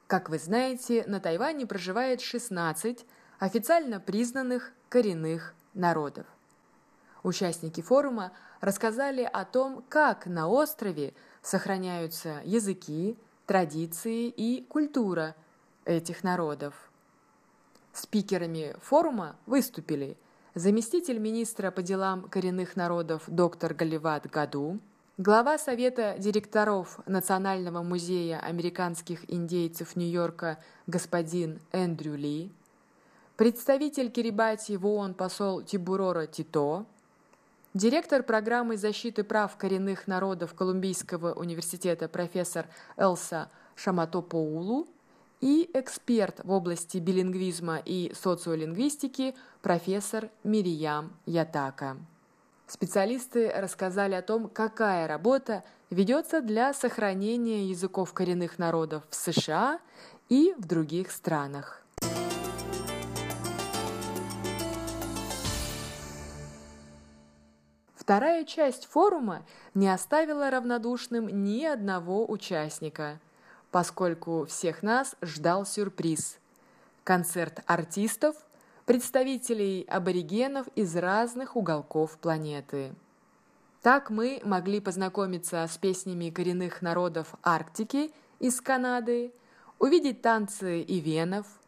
[0.06, 3.06] Как вы знаете, на Тайване проживает 16
[3.38, 6.26] официально признанных коренных народов.
[7.22, 15.35] Участники форума рассказали о том, как на острове– сохраняются языки, традиции и культура
[15.85, 16.74] этих народов.
[17.92, 20.16] Спикерами форума выступили
[20.55, 24.79] заместитель министра по делам коренных народов доктор Галиват Гаду,
[25.18, 32.53] глава Совета директоров Национального музея американских индейцев Нью-Йорка господин Эндрю Ли,
[33.37, 36.87] представитель Кирибати в ООН посол Тибурора Тито,
[37.72, 44.88] Директор программы защиты прав коренных народов Колумбийского университета профессор Элса Шаматопоулу
[45.40, 51.96] и эксперт в области билингвизма и социолингвистики профессор Мириям Ятака.
[52.66, 59.78] Специалисты рассказали о том, какая работа ведется для сохранения языков коренных народов в США
[60.28, 61.79] и в других странах.
[68.00, 73.20] Вторая часть форума не оставила равнодушным ни одного участника,
[73.70, 76.38] поскольку всех нас ждал сюрприз–
[77.04, 78.36] концерт артистов,
[78.86, 82.94] представителей аборигенов из разных уголков планеты.
[83.82, 89.30] Так мы могли познакомиться с песнями коренных народов Арктики из Канады,
[89.78, 91.46] увидеть танцы ивенов–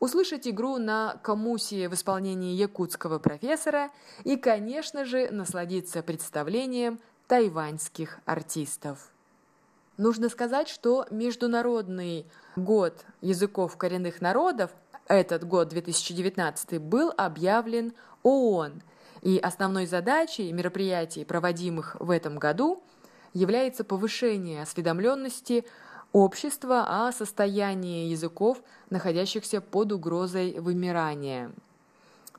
[0.00, 3.90] услышать игру на камусе в исполнении якутского профессора
[4.24, 9.10] и, конечно же, насладиться представлением тайваньских артистов.
[9.96, 14.70] Нужно сказать, что Международный год языков коренных народов,
[15.08, 18.82] этот год 2019, был объявлен ООН,
[19.22, 22.80] и основной задачей мероприятий, проводимых в этом году,
[23.34, 25.64] является повышение осведомленности
[26.12, 31.50] общества о состоянии языков, находящихся под угрозой вымирания.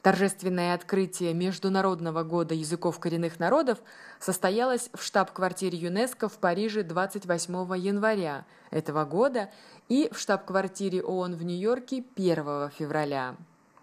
[0.01, 3.79] Торжественное открытие Международного года языков коренных народов
[4.19, 9.49] состоялось в штаб-квартире ЮНЕСКО в Париже 28 января этого года
[9.89, 13.35] и в штаб-квартире ООН в Нью-Йорке 1 февраля.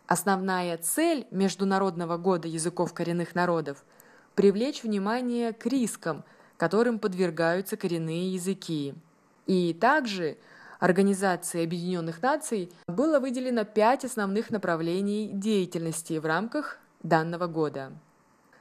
[0.07, 3.85] Основная цель Международного года языков коренных народов–
[4.35, 6.25] привлечь внимание к рискам,
[6.57, 8.94] которым подвергаются коренные языки–
[9.46, 10.37] и также
[10.78, 17.92] Организации Объединенных Наций было выделено пять основных направлений деятельности в рамках данного года.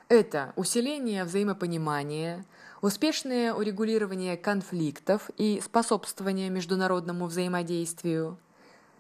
[0.08, 2.46] Это усиление взаимопонимания,
[2.82, 8.38] успешное урегулирование конфликтов и способствование международному взаимодействию,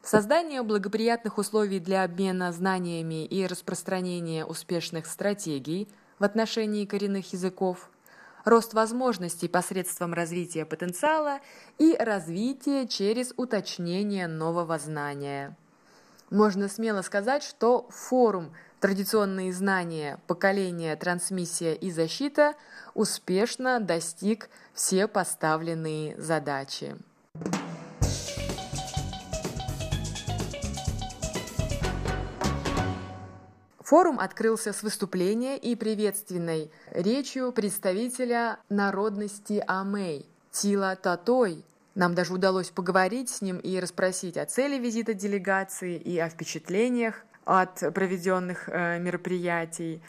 [0.01, 5.87] создание благоприятных условий для обмена знаниями и распространения успешных стратегий
[6.19, 7.89] в отношении коренных языков–
[8.45, 11.39] рост возможностей посредством развития потенциала
[11.77, 15.57] и развитие через уточнение нового знания.
[16.29, 18.53] Можно смело сказать, что форум
[18.85, 22.53] Традиционные знания, поколение, трансмиссия и защита
[22.93, 26.95] успешно достиг все поставленные задачи.
[33.85, 41.63] Форум открылся с выступления и приветственной речью представителя народности Амей Тила Татой.
[41.93, 47.25] Нам даже удалось поговорить с ним и расспросить о цели визита делегации и о впечатлениях
[47.45, 50.01] от проведенных э, мероприятий.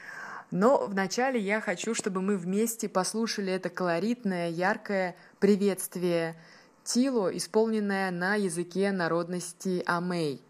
[0.51, 6.35] Но вначале я хочу, чтобы мы вместе послушали это колоритное, яркое приветствие
[6.83, 10.41] Тило, исполненное на языке народности Амей.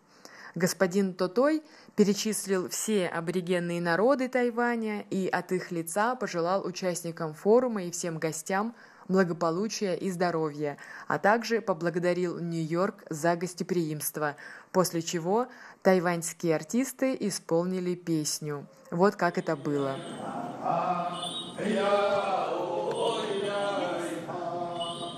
[0.55, 1.62] Господин Тотой
[1.97, 8.75] перечислил все аборигенные народы Тайваня и от их лица пожелал участникам форума и всем гостям
[9.09, 10.77] благополучия и здоровья,
[11.09, 14.37] а также поблагодарил Нью-Йорк за гостеприимство,
[14.73, 15.47] после чего
[15.83, 18.67] тайваньские артисты исполнили песню.
[18.91, 19.97] Вот как это было.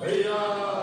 [0.01, 0.78] Yeah.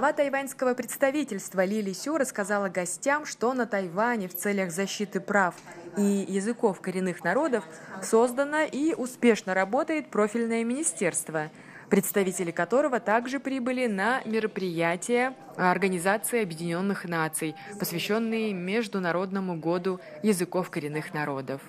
[0.00, 5.54] Глава тайваньского представительства Ли Ли Сю рассказала гостям, что на Тайване в целях защиты прав
[5.98, 7.64] и языков коренных народов
[8.02, 11.50] создано и успешно работает профильное министерство,
[11.90, 21.60] представители которого также прибыли на мероприятие Организации Объединенных Наций, посвященные Международному году языков коренных народов.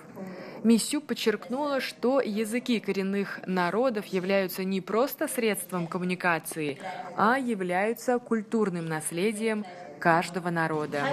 [0.64, 6.78] Миссю подчеркнула, что языки коренных народов являются не просто средством коммуникации,
[7.16, 9.64] а являются культурным наследием
[9.98, 11.04] каждого народа.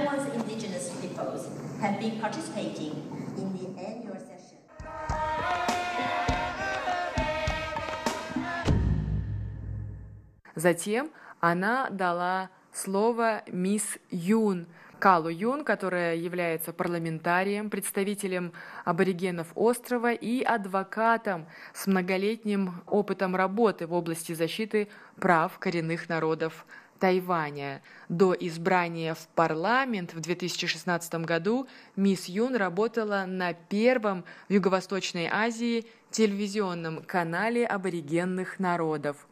[10.54, 14.68] Затем она дала слово мисс Юн–
[15.00, 18.52] Калу Юн, которая является парламентарием, представителем
[18.84, 26.66] аборигенов острова и адвокатом с многолетним опытом работы в области защиты прав коренных народов
[27.00, 27.82] Тайваня.
[28.10, 35.86] До избрания в парламент в 2016 году мисс Юн работала на первом в Юго-Восточной Азии
[36.12, 39.28] телевизионном канале аборигенных народов.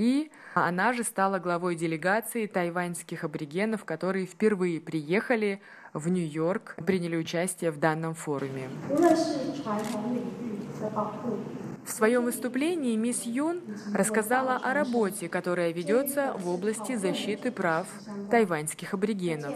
[0.00, 5.60] И она же стала главой делегации тайваньских аборигенов, которые впервые приехали
[5.92, 8.70] в Нью-Йорк, приняли участие в данном форуме.
[11.84, 13.60] В своем выступлении мисс Юн
[13.92, 17.86] рассказала о работе, которая ведется в области защиты прав
[18.30, 19.54] тайваньских аборигенов.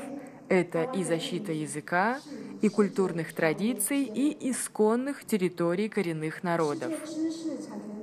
[0.51, 2.19] Это и защита языка,
[2.61, 6.93] и культурных традиций, и исконных территорий коренных народов.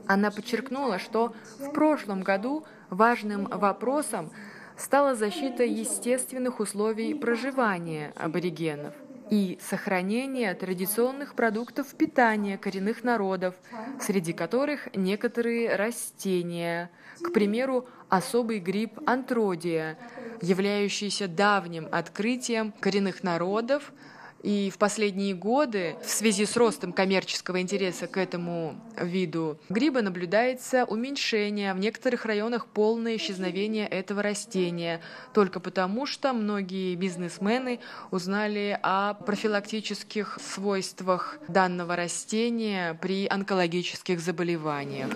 [0.08, 4.32] Она подчеркнула, что в прошлом году важным вопросом
[4.78, 8.94] стала защита естественных условий проживания аборигенов
[9.32, 13.56] и сохранение традиционных продуктов питания коренных народов,
[14.00, 16.92] среди которых некоторые растения,
[17.24, 19.98] к примеру, особый гриб антродия,
[20.42, 23.94] являющийся давним открытием коренных народов,
[24.44, 30.86] и в последние годы в связи с ростом коммерческого интереса к этому виду гриба наблюдается
[30.86, 35.02] уменьшение, в некоторых районах полное исчезновение этого растения,
[35.34, 37.80] только потому что многие бизнесмены
[38.10, 45.10] узнали о профилактических свойствах данного растения при онкологических заболеваниях.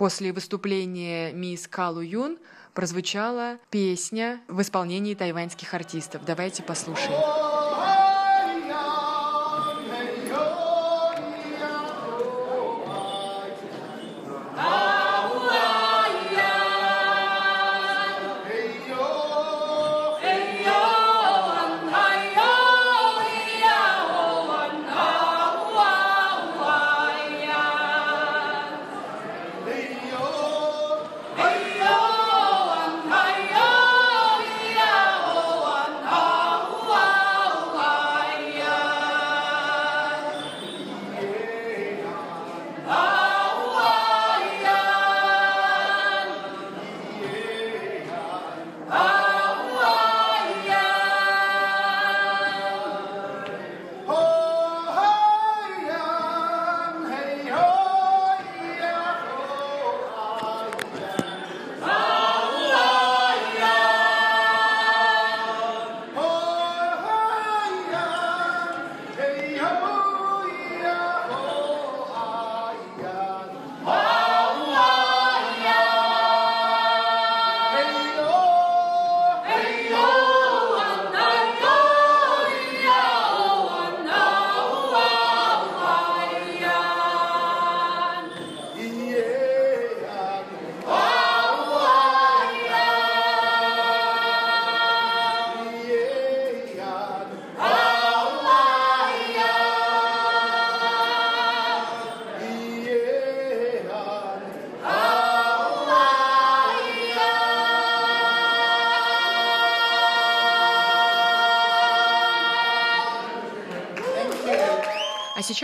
[0.00, 2.38] После выступления мисс Калу Юн
[2.72, 6.22] прозвучала песня в исполнении тайваньских артистов.
[6.24, 7.39] Давайте послушаем.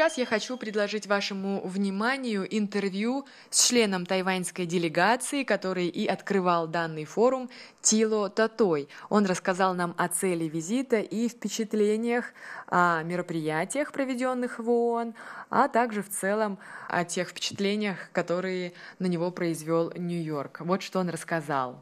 [0.06, 7.06] сейчас я хочу предложить вашему вниманию интервью с членом тайваньской делегации, который и открывал данный
[7.06, 7.50] форум,
[7.82, 8.88] Тило Татой.
[9.10, 12.26] Он рассказал нам о цели визита и впечатлениях
[12.68, 15.16] о мероприятиях, проведенных в ООН,
[15.50, 20.62] а также в целом о тех впечатлениях, которые на него произвел Нью-Йорк.
[20.62, 21.82] Вот что он рассказал.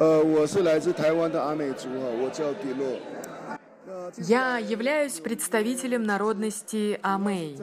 [0.00, 2.98] 呃，我是来自台湾的阿美族哈，我叫迪洛。
[4.17, 7.57] Я являюсь представителем народности Амей.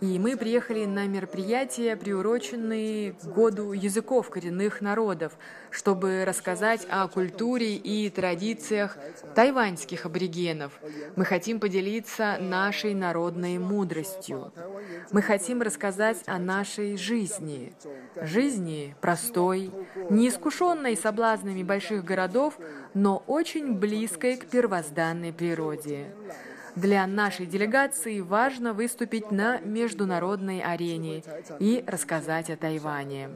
[0.00, 5.34] И мы приехали на мероприятие, приуроченное к году языков коренных народов,
[5.70, 8.96] чтобы рассказать о культуре и традициях
[9.34, 10.72] тайваньских аборигенов.
[11.16, 14.52] Мы хотим поделиться нашей народной мудростью.
[15.12, 17.74] Мы хотим рассказать о нашей жизни.
[18.16, 19.70] Жизни простой,
[20.08, 22.58] неискушенной соблазнами больших городов,
[22.94, 26.06] но очень близкой к первозданной природе.
[26.80, 31.22] Для нашей делегации важно выступить на международной арене
[31.58, 33.28] и рассказать о Тайване.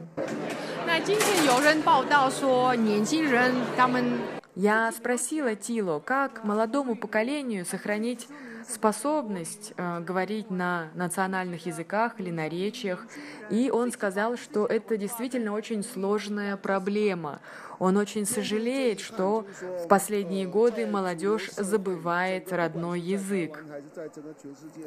[4.55, 8.27] Я спросила Тило, как молодому поколению сохранить
[8.67, 13.05] способность э, говорить на национальных языках или наречиях,
[13.51, 17.41] и он сказал, что это действительно очень сложная проблема.
[17.79, 23.63] Он очень сожалеет, что в последние годы молодежь забывает родной язык.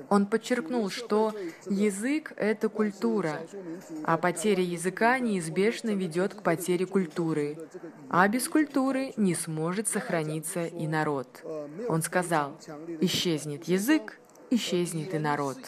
[0.09, 1.35] Он подчеркнул, что
[1.67, 3.41] язык— это культура,
[4.05, 7.59] а потеря языка неизбежно ведет к потере культуры,
[8.09, 11.45] а без культуры не сможет сохраниться и народ.
[11.89, 12.57] Он сказал,
[13.01, 14.19] исчезнет язык,
[14.51, 15.59] исчезнет и народ.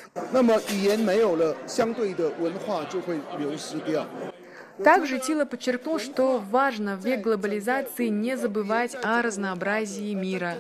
[4.85, 10.55] Также Тила подчеркнул, что важно в век глобализации не забывать о разнообразии мира,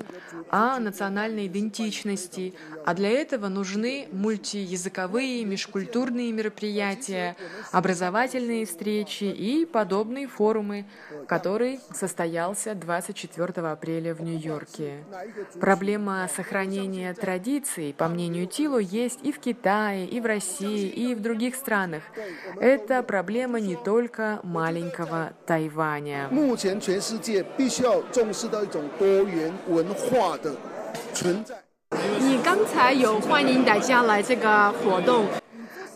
[0.51, 2.55] о национальной идентичности,
[2.85, 7.37] а для этого нужны мультиязыковые, межкультурные мероприятия,
[7.73, 10.87] образовательные встречи и подобные форумы,
[11.28, 15.03] который состоялся 24 апреля в Нью-Йорке.
[15.59, 21.22] Проблема сохранения традиций, по мнению Тилу, есть и в Китае, и в России, и в
[21.22, 22.03] других странах.
[22.59, 26.30] Это проблема не только маленького Тайваня.
[26.32, 30.55] 目前全世界必须要重视到一种多元文化的
[31.13, 31.55] 存在。
[32.20, 35.26] 你刚才有欢迎大家来这个活动，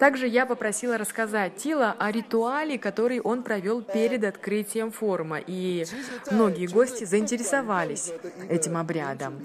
[0.05, 5.87] также я попросила рассказать Тила о ритуале, который он провел перед открытием форума, и
[6.31, 8.13] многие гости заинтересовались
[8.51, 9.43] этим обрядом.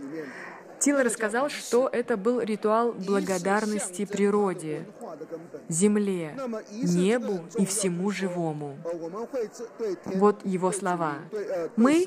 [0.79, 4.85] Тила рассказал, что это был ритуал благодарности природе,
[5.69, 6.35] земле,
[6.73, 8.75] небу и всему живому.
[10.07, 11.19] Вот его слова.
[11.77, 12.05] Мы,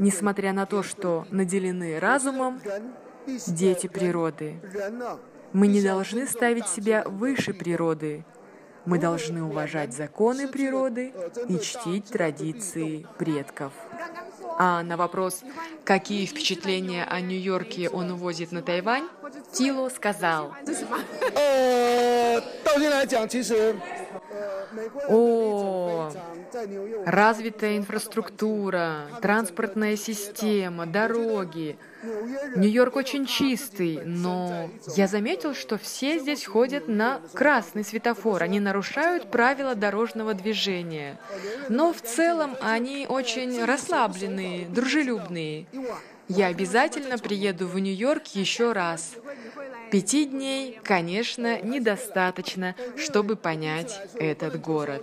[0.00, 2.60] несмотря на то, что наделены разумом,
[3.46, 4.56] дети природы
[5.52, 8.24] мы не должны ставить себя выше природы.
[8.84, 11.12] Мы должны уважать законы природы
[11.48, 13.72] и чтить традиции предков.
[14.60, 15.42] А на вопрос,
[15.84, 19.08] какие впечатления о Нью-Йорке он увозит на Тайвань,
[19.52, 20.52] Тило сказал,
[25.08, 26.10] о
[27.06, 31.78] развитая инфраструктура, транспортная система, дороги.
[32.56, 38.42] Нью-Йорк очень чистый, но я заметил, что все здесь ходят на красный светофор.
[38.42, 41.18] Они нарушают правила дорожного движения.
[41.68, 45.66] Но в целом они очень расслабленные, дружелюбные.
[46.28, 49.14] Я обязательно приеду в Нью-Йорк еще раз.
[49.90, 55.02] Пяти дней, конечно, недостаточно, чтобы понять этот город.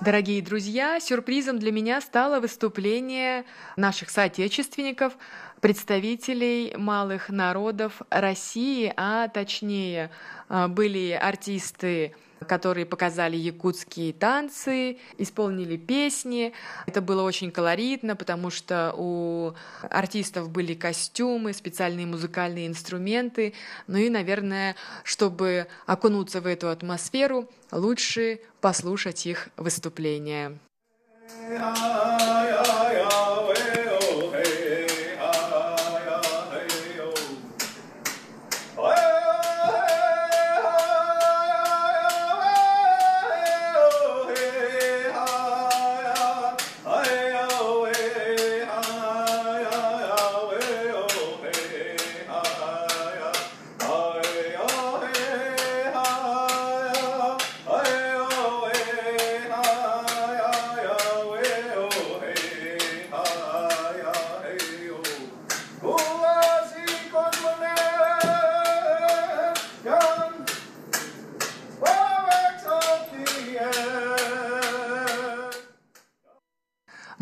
[0.00, 3.44] Дорогие друзья, сюрпризом для меня стало выступление
[3.76, 5.12] наших соотечественников,
[5.60, 10.10] представителей малых народов России, а точнее
[10.48, 12.16] а, были артисты
[12.46, 16.52] которые показали якутские танцы, исполнили песни.
[16.86, 23.54] Это было очень колоритно, потому что у артистов были костюмы, специальные музыкальные инструменты.
[23.86, 30.58] Ну и, наверное, чтобы окунуться в эту атмосферу, лучше послушать их выступления.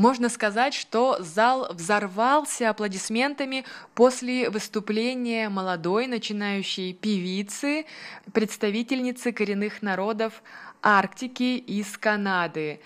[0.00, 7.84] Можно сказать, что зал взорвался аплодисментами после выступления молодой начинающей певицы,
[8.32, 10.42] представительницы коренных народов
[10.80, 12.80] Арктики из Канады.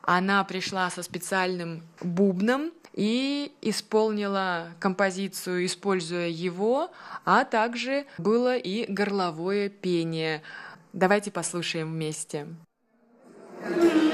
[0.00, 6.90] Она пришла со специальным бубном и исполнила композицию, используя его,
[7.26, 10.40] а также было и горловое пение.
[10.94, 12.46] Давайте послушаем вместе.
[13.66, 14.13] Thank you.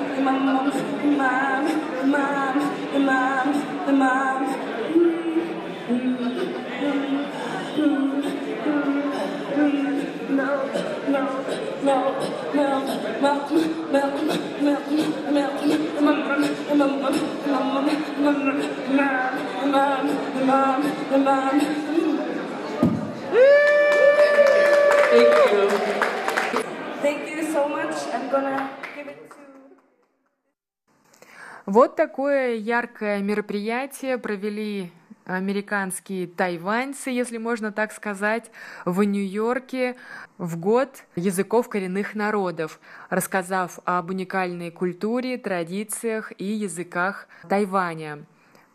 [0.21, 0.71] Imam,
[1.03, 1.65] Imam,
[2.03, 2.55] Imam,
[2.93, 3.47] Imam,
[3.89, 4.41] Imam.
[10.31, 10.71] Milk,
[12.53, 12.85] milk,
[13.21, 13.51] milk, milk,
[13.91, 14.15] milk,
[14.61, 14.85] milk,
[15.31, 15.57] milk, milk,
[15.97, 16.19] Imam,
[16.69, 16.93] Imam,
[17.41, 17.75] Imam,
[18.21, 18.59] Imam,
[18.93, 20.05] Imam, Imam,
[20.37, 21.55] Imam, Imam.
[25.11, 25.69] Thank you.
[27.01, 27.95] Thank you so much.
[28.13, 29.40] I'm gonna give it.
[31.65, 34.91] Вот такое яркое мероприятие провели
[35.25, 38.51] американские тайваньцы, если можно так сказать,
[38.85, 39.95] в Нью-Йорке
[40.37, 48.25] в год языков коренных народов, рассказав об уникальной культуре, традициях и языках Тайваня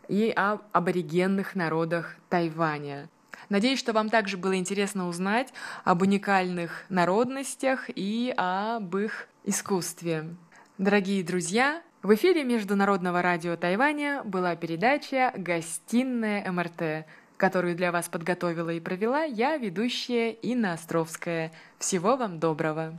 [0.08, 3.08] и об аборигенных народах Тайваня.
[3.48, 5.52] Надеюсь, что вам также было интересно узнать
[5.84, 10.34] об уникальных народностях и об их искусстве.
[10.78, 17.04] Дорогие друзья, в эфире Международного радио Тайваня была передача «Гостиная МРТ»,
[17.36, 21.50] которую для вас подготовила и провела я, ведущая Инна Островская.
[21.80, 22.96] Всего вам доброго!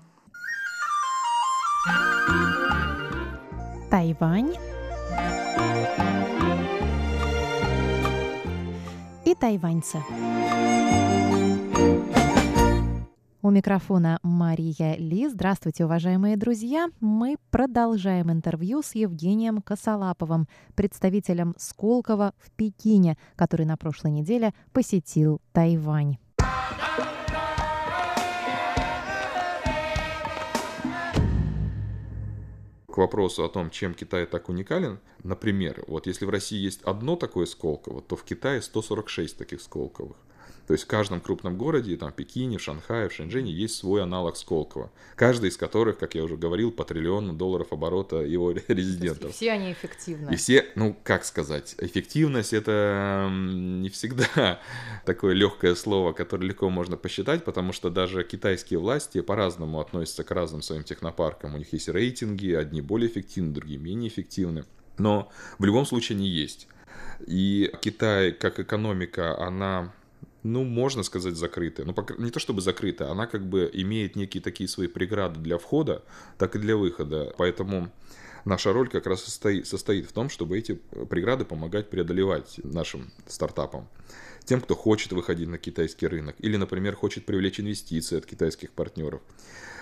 [3.90, 4.54] Тайвань
[9.24, 10.04] и тайваньцы.
[13.48, 15.30] У микрофона Мария Ли.
[15.30, 16.90] Здравствуйте, уважаемые друзья.
[17.00, 25.40] Мы продолжаем интервью с Евгением Косолаповым, представителем Сколково в Пекине, который на прошлой неделе посетил
[25.54, 26.18] Тайвань.
[32.86, 37.16] к вопросу о том, чем Китай так уникален, например, вот если в России есть одно
[37.16, 40.18] такое Сколково, то в Китае 146 таких Сколковых.
[40.68, 44.04] То есть в каждом крупном городе, там, в Пекине, в Шанхае, в Шэньчжэне есть свой
[44.04, 44.92] аналог Сколково.
[45.16, 49.30] Каждый из которых, как я уже говорил, по триллиону долларов оборота его резидентов.
[49.30, 50.34] И все они эффективны.
[50.34, 54.60] И все, ну, как сказать, эффективность это не всегда
[55.06, 60.32] такое легкое слово, которое легко можно посчитать, потому что даже китайские власти по-разному относятся к
[60.32, 61.56] разным своим технопаркам.
[61.56, 64.66] У них есть рейтинги, одни более эффективны, другие менее эффективны.
[64.98, 66.68] Но в любом случае они есть.
[67.26, 69.94] И Китай, как экономика, она
[70.48, 71.86] ну, можно сказать, закрытая.
[71.86, 76.04] Ну, не то чтобы закрытая, она как бы имеет некие такие свои преграды для входа,
[76.38, 77.34] так и для выхода.
[77.38, 77.92] Поэтому
[78.46, 80.76] наша роль как раз состоит, состоит в том, чтобы эти
[81.10, 83.88] преграды помогать преодолевать нашим стартапам.
[84.48, 89.22] Тем, кто хочет выходить на китайский рынок или, например, хочет привлечь инвестиции от китайских партнеров.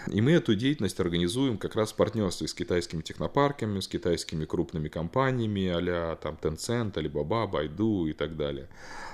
[0.08, 4.88] И мы эту деятельность организуем как раз в партнерстве с китайскими технопарками, с китайскими крупными
[4.88, 8.68] компаниями а там Tencent, Alibaba, Baidu и так далее.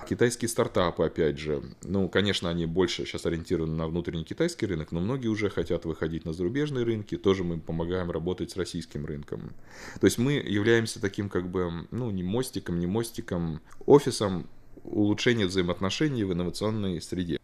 [0.09, 5.01] Китайские стартапы, опять же, ну, конечно, они больше сейчас ориентированы на внутренний китайский рынок, но
[5.01, 9.51] многие уже хотят выходить на зарубежные рынки, тоже мы помогаем работать с российским рынком.
[9.99, 14.47] То есть мы являемся таким как бы, ну, не мостиком, не мостиком, офисом
[14.83, 17.37] улучшения взаимоотношений в инновационной среде.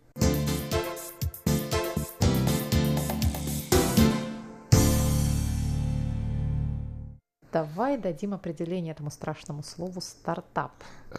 [7.52, 10.72] Давай дадим определение этому страшному слову стартап.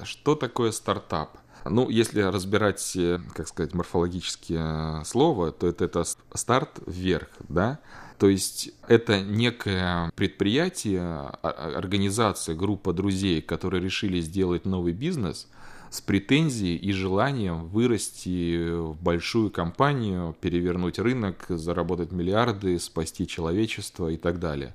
[0.04, 1.36] Что такое стартап?
[1.64, 6.04] Ну, если разбирать, э, как сказать, морфологические слова, то это, это
[6.34, 7.80] старт вверх, да?
[8.18, 15.48] То есть это некое предприятие, а, организация, группа друзей, которые решили сделать новый бизнес
[15.90, 24.16] с претензией и желанием вырасти в большую компанию, перевернуть рынок, заработать миллиарды, спасти человечество и
[24.16, 24.74] так далее.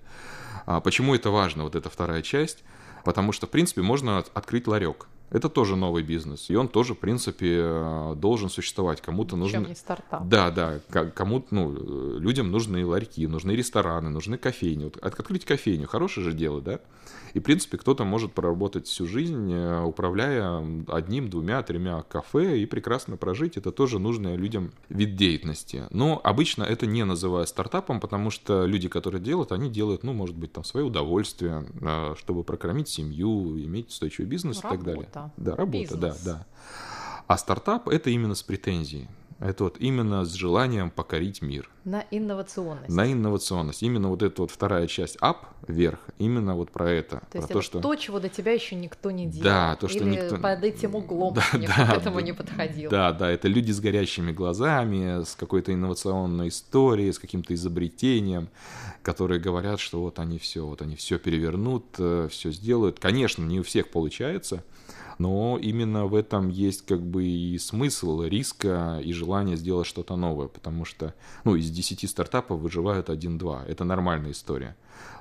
[0.66, 2.64] А почему это важно, вот эта вторая часть?
[3.04, 5.08] Потому что, в принципе, можно открыть ларек.
[5.34, 6.50] Это тоже новый бизнес.
[6.50, 9.02] И он тоже, в принципе, э, должен существовать.
[9.02, 9.66] Кому-то нужно...
[9.66, 10.28] не стартап.
[10.28, 10.80] Да, да.
[10.90, 14.86] Кому-то, ну, людям нужны ларьки, нужны рестораны, нужны кофейни.
[14.86, 16.80] Вот открыть кофейню, хорошее же дело, да?
[17.34, 22.66] И, в принципе, кто-то может проработать всю жизнь, э, управляя одним, двумя, тремя кафе и
[22.66, 23.58] прекрасно прожить.
[23.58, 25.86] Это тоже нужный людям вид деятельности.
[25.90, 30.36] Но обычно это не называют стартапом, потому что люди, которые делают, они делают, ну, может
[30.36, 34.76] быть, там, свое удовольствие, э, чтобы прокормить семью, иметь устойчивый бизнес работа.
[34.76, 35.10] и так далее.
[35.38, 36.22] Да, работа, Бизнес.
[36.22, 36.46] да, да.
[37.28, 39.08] А стартап это именно с претензией.
[39.44, 41.70] Это вот именно с желанием покорить мир.
[41.84, 42.88] На инновационность.
[42.88, 43.84] На инновационность.
[43.84, 47.22] Именно вот эта вот вторая часть up, вверх, именно вот про это.
[47.30, 47.80] То есть про это то, что...
[47.82, 49.44] то, чего до тебя еще никто не делал.
[49.44, 50.38] Да, то, что Или никто...
[50.38, 52.90] под этим углом да, никто да, к этому да, не подходил.
[52.90, 58.48] Да, да, это люди с горящими глазами, с какой-то инновационной историей, с каким-то изобретением,
[59.02, 63.00] которые говорят, что вот они все, вот они все перевернут, э, все сделают.
[63.00, 64.64] Конечно, не у всех получается,
[65.18, 70.48] но именно в этом есть как бы и смысл риска и желание сделать что-то новое,
[70.48, 74.76] потому что, ну, из 10 стартапов выживают 1-2, это нормальная история.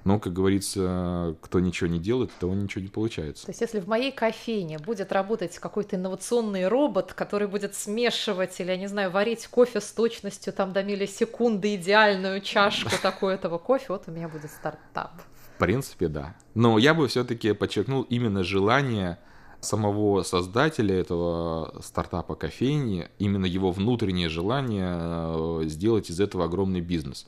[0.05, 3.47] Но, как говорится, кто ничего не делает, того ничего не получается.
[3.47, 8.71] То есть, если в моей кофейне будет работать какой-то инновационный робот, который будет смешивать или,
[8.71, 13.87] я не знаю, варить кофе с точностью там до миллисекунды идеальную чашку такой этого кофе,
[13.91, 15.13] вот у меня будет стартап.
[15.55, 16.35] В принципе, да.
[16.55, 19.19] Но я бы все-таки подчеркнул именно желание
[19.63, 27.27] самого создателя этого стартапа кофейни, именно его внутреннее желание э, сделать из этого огромный бизнес.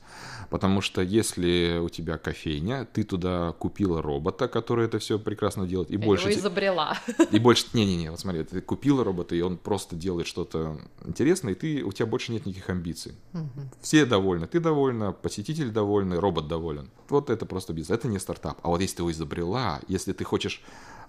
[0.49, 5.89] Потому что если у тебя кофейня, ты туда купила робота, который это все прекрасно делает,
[5.89, 6.29] и Я больше...
[6.29, 6.97] его изобрела.
[7.31, 7.65] И больше...
[7.73, 11.91] Не-не-не, вот смотри, ты купила робота, и он просто делает что-то интересное, и ты, у
[11.91, 13.13] тебя больше нет никаких амбиций.
[13.31, 13.69] Мгм.
[13.81, 16.89] Все довольны, ты довольна, посетитель довольный, робот доволен.
[17.07, 18.59] Вот это просто бизнес, это не стартап.
[18.61, 20.61] А вот если ты его изобрела, если ты хочешь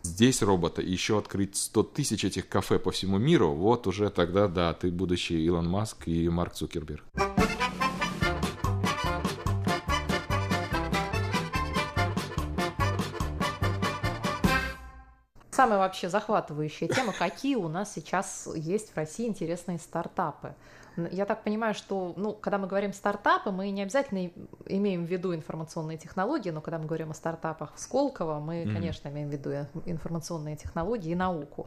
[0.06, 4.48] здесь робота и еще открыть 100 тысяч этих кафе по всему миру, вот уже тогда,
[4.48, 7.04] да, ты будущий Илон Маск и Марк Цукерберг.
[15.50, 20.54] Самая вообще захватывающая тема, какие у нас сейчас есть в России интересные стартапы.
[21.12, 24.30] Я так понимаю, что, ну, когда мы говорим стартапы, мы не обязательно
[24.66, 28.74] имеем в виду информационные технологии, но когда мы говорим о стартапах в Сколково, мы, Мгм.
[28.74, 29.50] конечно, имеем в виду
[29.84, 31.66] информационные технологии и науку.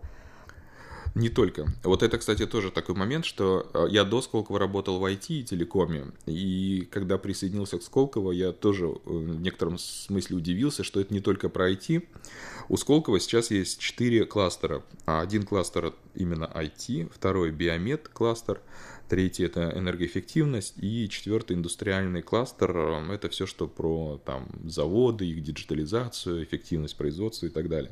[1.16, 1.66] Не только.
[1.84, 5.44] Вот это, кстати, тоже такой момент, что э, я до Сколково работал в IT и
[5.44, 11.12] телекоме, и когда присоединился к Сколково, я тоже э, в некотором смысле удивился, что это
[11.14, 12.08] не только про IT.
[12.70, 14.84] У Сколково сейчас есть четыре кластера.
[15.08, 18.62] А Один кластер именно IT, второй биомед кластер,
[19.10, 22.76] третий это энергоэффективность и четвертый индустриальный кластер.
[22.76, 27.92] э, Это все, что про там заводы, их диджитализацию, эффективность производства и так далее.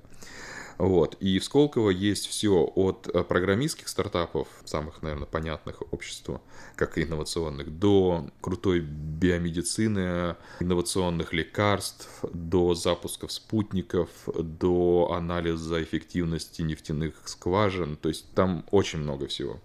[0.77, 1.15] Вот.
[1.19, 6.41] И в Сколково есть все от э, программистских стартапов, самых, наверное, понятных обществу,
[6.75, 17.15] как и инновационных, до крутой биомедицины, инновационных лекарств, до запусков спутников, до анализа эффективности нефтяных
[17.25, 17.97] скважин.
[17.97, 19.59] То есть там очень много всего.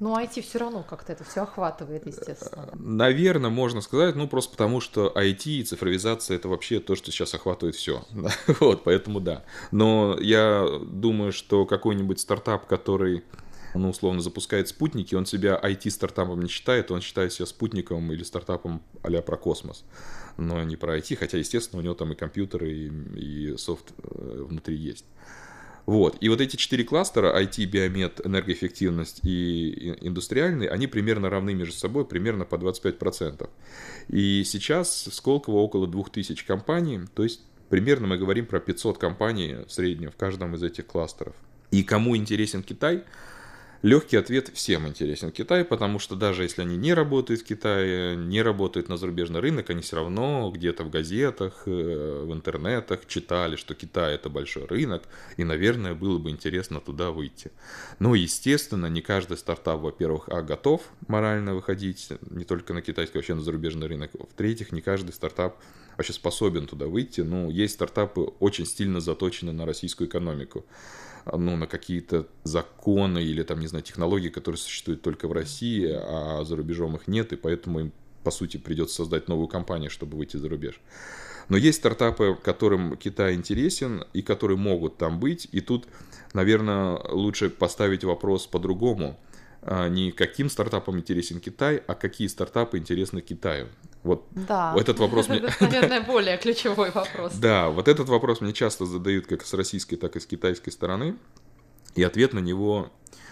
[0.00, 2.70] Ну, IT все равно как-то это все охватывает, естественно.
[2.74, 7.34] Наверное, можно сказать, ну, просто потому что IT и цифровизация это вообще то, что сейчас
[7.34, 8.04] охватывает все.
[8.60, 9.44] вот, поэтому да.
[9.70, 13.22] Но я думаю, что какой-нибудь стартап, который
[13.74, 18.82] ну, условно, запускает спутники, он себя IT-стартапом не считает, он считает себя спутником или стартапом
[19.02, 19.84] а про космос,
[20.36, 24.44] но не про IT, хотя, естественно, у него там и компьютеры, и, и софт э,
[24.48, 25.04] внутри есть.
[25.86, 26.16] Вот.
[26.20, 32.06] И вот эти четыре кластера, IT, биомед, энергоэффективность и индустриальный, они примерно равны между собой,
[32.06, 33.48] примерно по 25%.
[34.08, 39.56] И сейчас в Сколково около 2000 компаний, то есть примерно мы говорим про 500 компаний
[39.66, 41.34] в среднем в каждом из этих кластеров.
[41.70, 43.04] И кому интересен Китай?
[43.84, 48.40] Легкий ответ– всем интересен Китай, потому что даже если они не работают в Китае, не
[48.40, 53.74] работают на зарубежный рынок, они все равно где-то в газетах, э, в интернетах читали, что
[53.74, 55.02] Китай– это большой рынок,
[55.36, 57.52] и, наверное, было бы интересно туда выйти.
[57.98, 63.34] Но, естественно, не каждый стартап, во-первых, а готов морально выходить не только на китайский, вообще
[63.34, 64.12] на зарубежный рынок.
[64.14, 65.58] В-третьих, не каждый стартап
[65.98, 67.20] вообще способен туда выйти.
[67.20, 70.64] Ну, есть стартапы очень стильно заточены на российскую экономику
[71.32, 76.44] ну, на какие-то законы или там, не знаю, технологии, которые существуют только в России, а
[76.44, 80.36] за рубежом их нет, и поэтому им, по сути, придется создать новую компанию, чтобы выйти
[80.36, 80.80] за рубеж.
[81.48, 85.86] Но есть стартапы, которым Китай интересен и которые могут там быть, и тут,
[86.32, 89.18] наверное, лучше поставить вопрос по-другому.
[89.62, 93.68] А, Не каким стартапам интересен Китай, а какие стартапы интересны Китаю.
[94.04, 94.76] Вот Да.
[94.78, 95.42] этот вопрос мне...
[95.60, 97.32] Наверное, более ключевой вопрос.
[97.34, 101.16] Да, вот этот вопрос мне часто задают как с российской, так и с китайской стороны.
[101.94, 102.90] И ответ на него,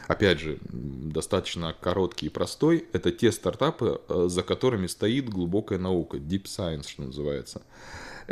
[0.09, 2.87] опять же, достаточно короткий и простой.
[2.93, 7.63] Это те стартапы, э, за которыми стоит глубокая наука, deep science, что называется.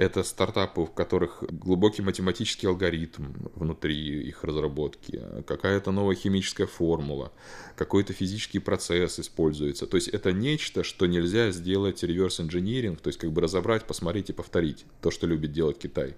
[0.00, 7.32] Это стартапы, в которых глубокий математический алгоритм внутри их разработки, какая-то новая химическая формула,
[7.76, 9.86] какой-то физический процесс используется.
[9.86, 14.30] То есть это нечто, что нельзя сделать reverse engineering, то есть как бы разобрать, посмотреть
[14.30, 14.86] и повторить.
[15.02, 16.14] То, что любит делать Китай.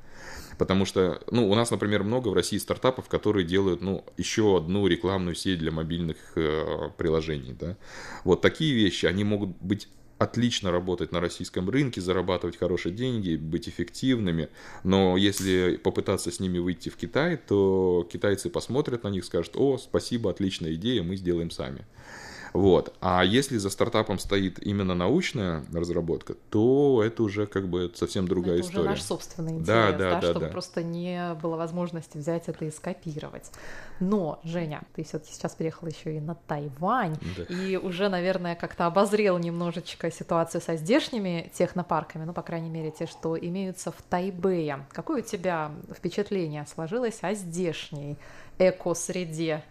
[0.59, 4.87] Потому что, ну, у нас, например, много в России стартапов, которые делают, ну, еще одну
[4.87, 7.76] рекламную сеть для мобильных э, приложений, да.
[8.22, 9.89] Вот такие вещи, они могут быть
[10.23, 14.49] отлично работать на российском рынке, зарабатывать хорошие деньги, быть эффективными,
[14.85, 19.79] но если попытаться с ними выйти в Китай, то китайцы посмотрят на них, скажут, о,
[19.79, 21.85] спасибо, отличная идея, мы сделаем сами.
[22.53, 22.94] Вот.
[23.00, 28.57] А если за стартапом стоит именно научная разработка, то это уже как бы совсем другая
[28.59, 28.80] это история.
[28.80, 30.53] уже наш собственный интерес, Да, да, да, да, чтобы да.
[30.53, 33.50] просто не было возможности взять это и скопировать.
[34.00, 37.44] Но, Женя, ты все-таки сейчас переехала еще и на Тайвань, Да.
[37.44, 43.07] и уже, наверное, как-то обозрел немножечко ситуацию со здешними технопарками, ну, по крайней мере, те,
[43.07, 44.84] что имеются в Тайбэе.
[44.92, 48.18] Какое у тебя впечатление сложилось о здешней
[48.59, 49.62] эко-среде?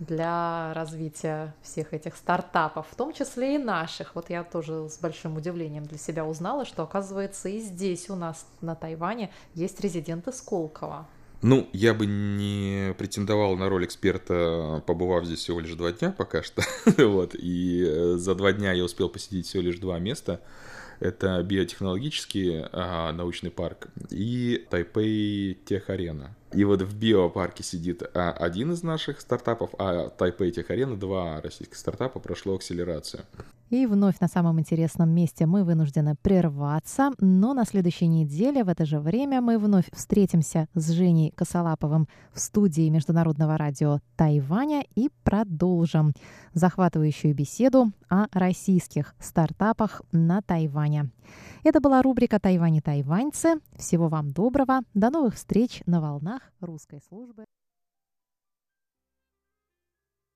[0.00, 4.14] Для развития всех этих стартапов, в том числе и наших.
[4.14, 8.46] Вот я тоже с большим удивлением для себя узнала, что, оказывается, и здесь у нас
[8.60, 11.06] на Тайване есть резиденты Сколково.
[11.42, 16.42] Ну, я бы не претендовал на роль эксперта, побывав здесь всего лишь два дня пока
[16.42, 16.62] что.
[16.98, 17.34] вот.
[17.34, 20.40] И э, за два дня я успел посетить всего лишь два места.
[20.98, 26.36] Это биотехнологический а, научный парк и Тайпей Техарена.
[26.52, 31.76] И вот в биопарке сидит а, один из наших стартапов, а Тайпей Техарена два российских
[31.76, 33.22] стартапа прошло акселерацию.
[33.70, 38.84] И вновь на самом интересном месте мы вынуждены прерваться, но на следующей неделе в это
[38.84, 46.14] же время мы вновь встретимся с Женей Косолаповым в студии Международного радио Тайваня и продолжим
[46.52, 51.10] захватывающую беседу о российских стартапах на Тайване.
[51.62, 53.60] Это была рубрика «Тайвань и тайваньцы».
[53.76, 54.80] Всего вам доброго.
[54.94, 57.44] До новых встреч на волнах русской службы.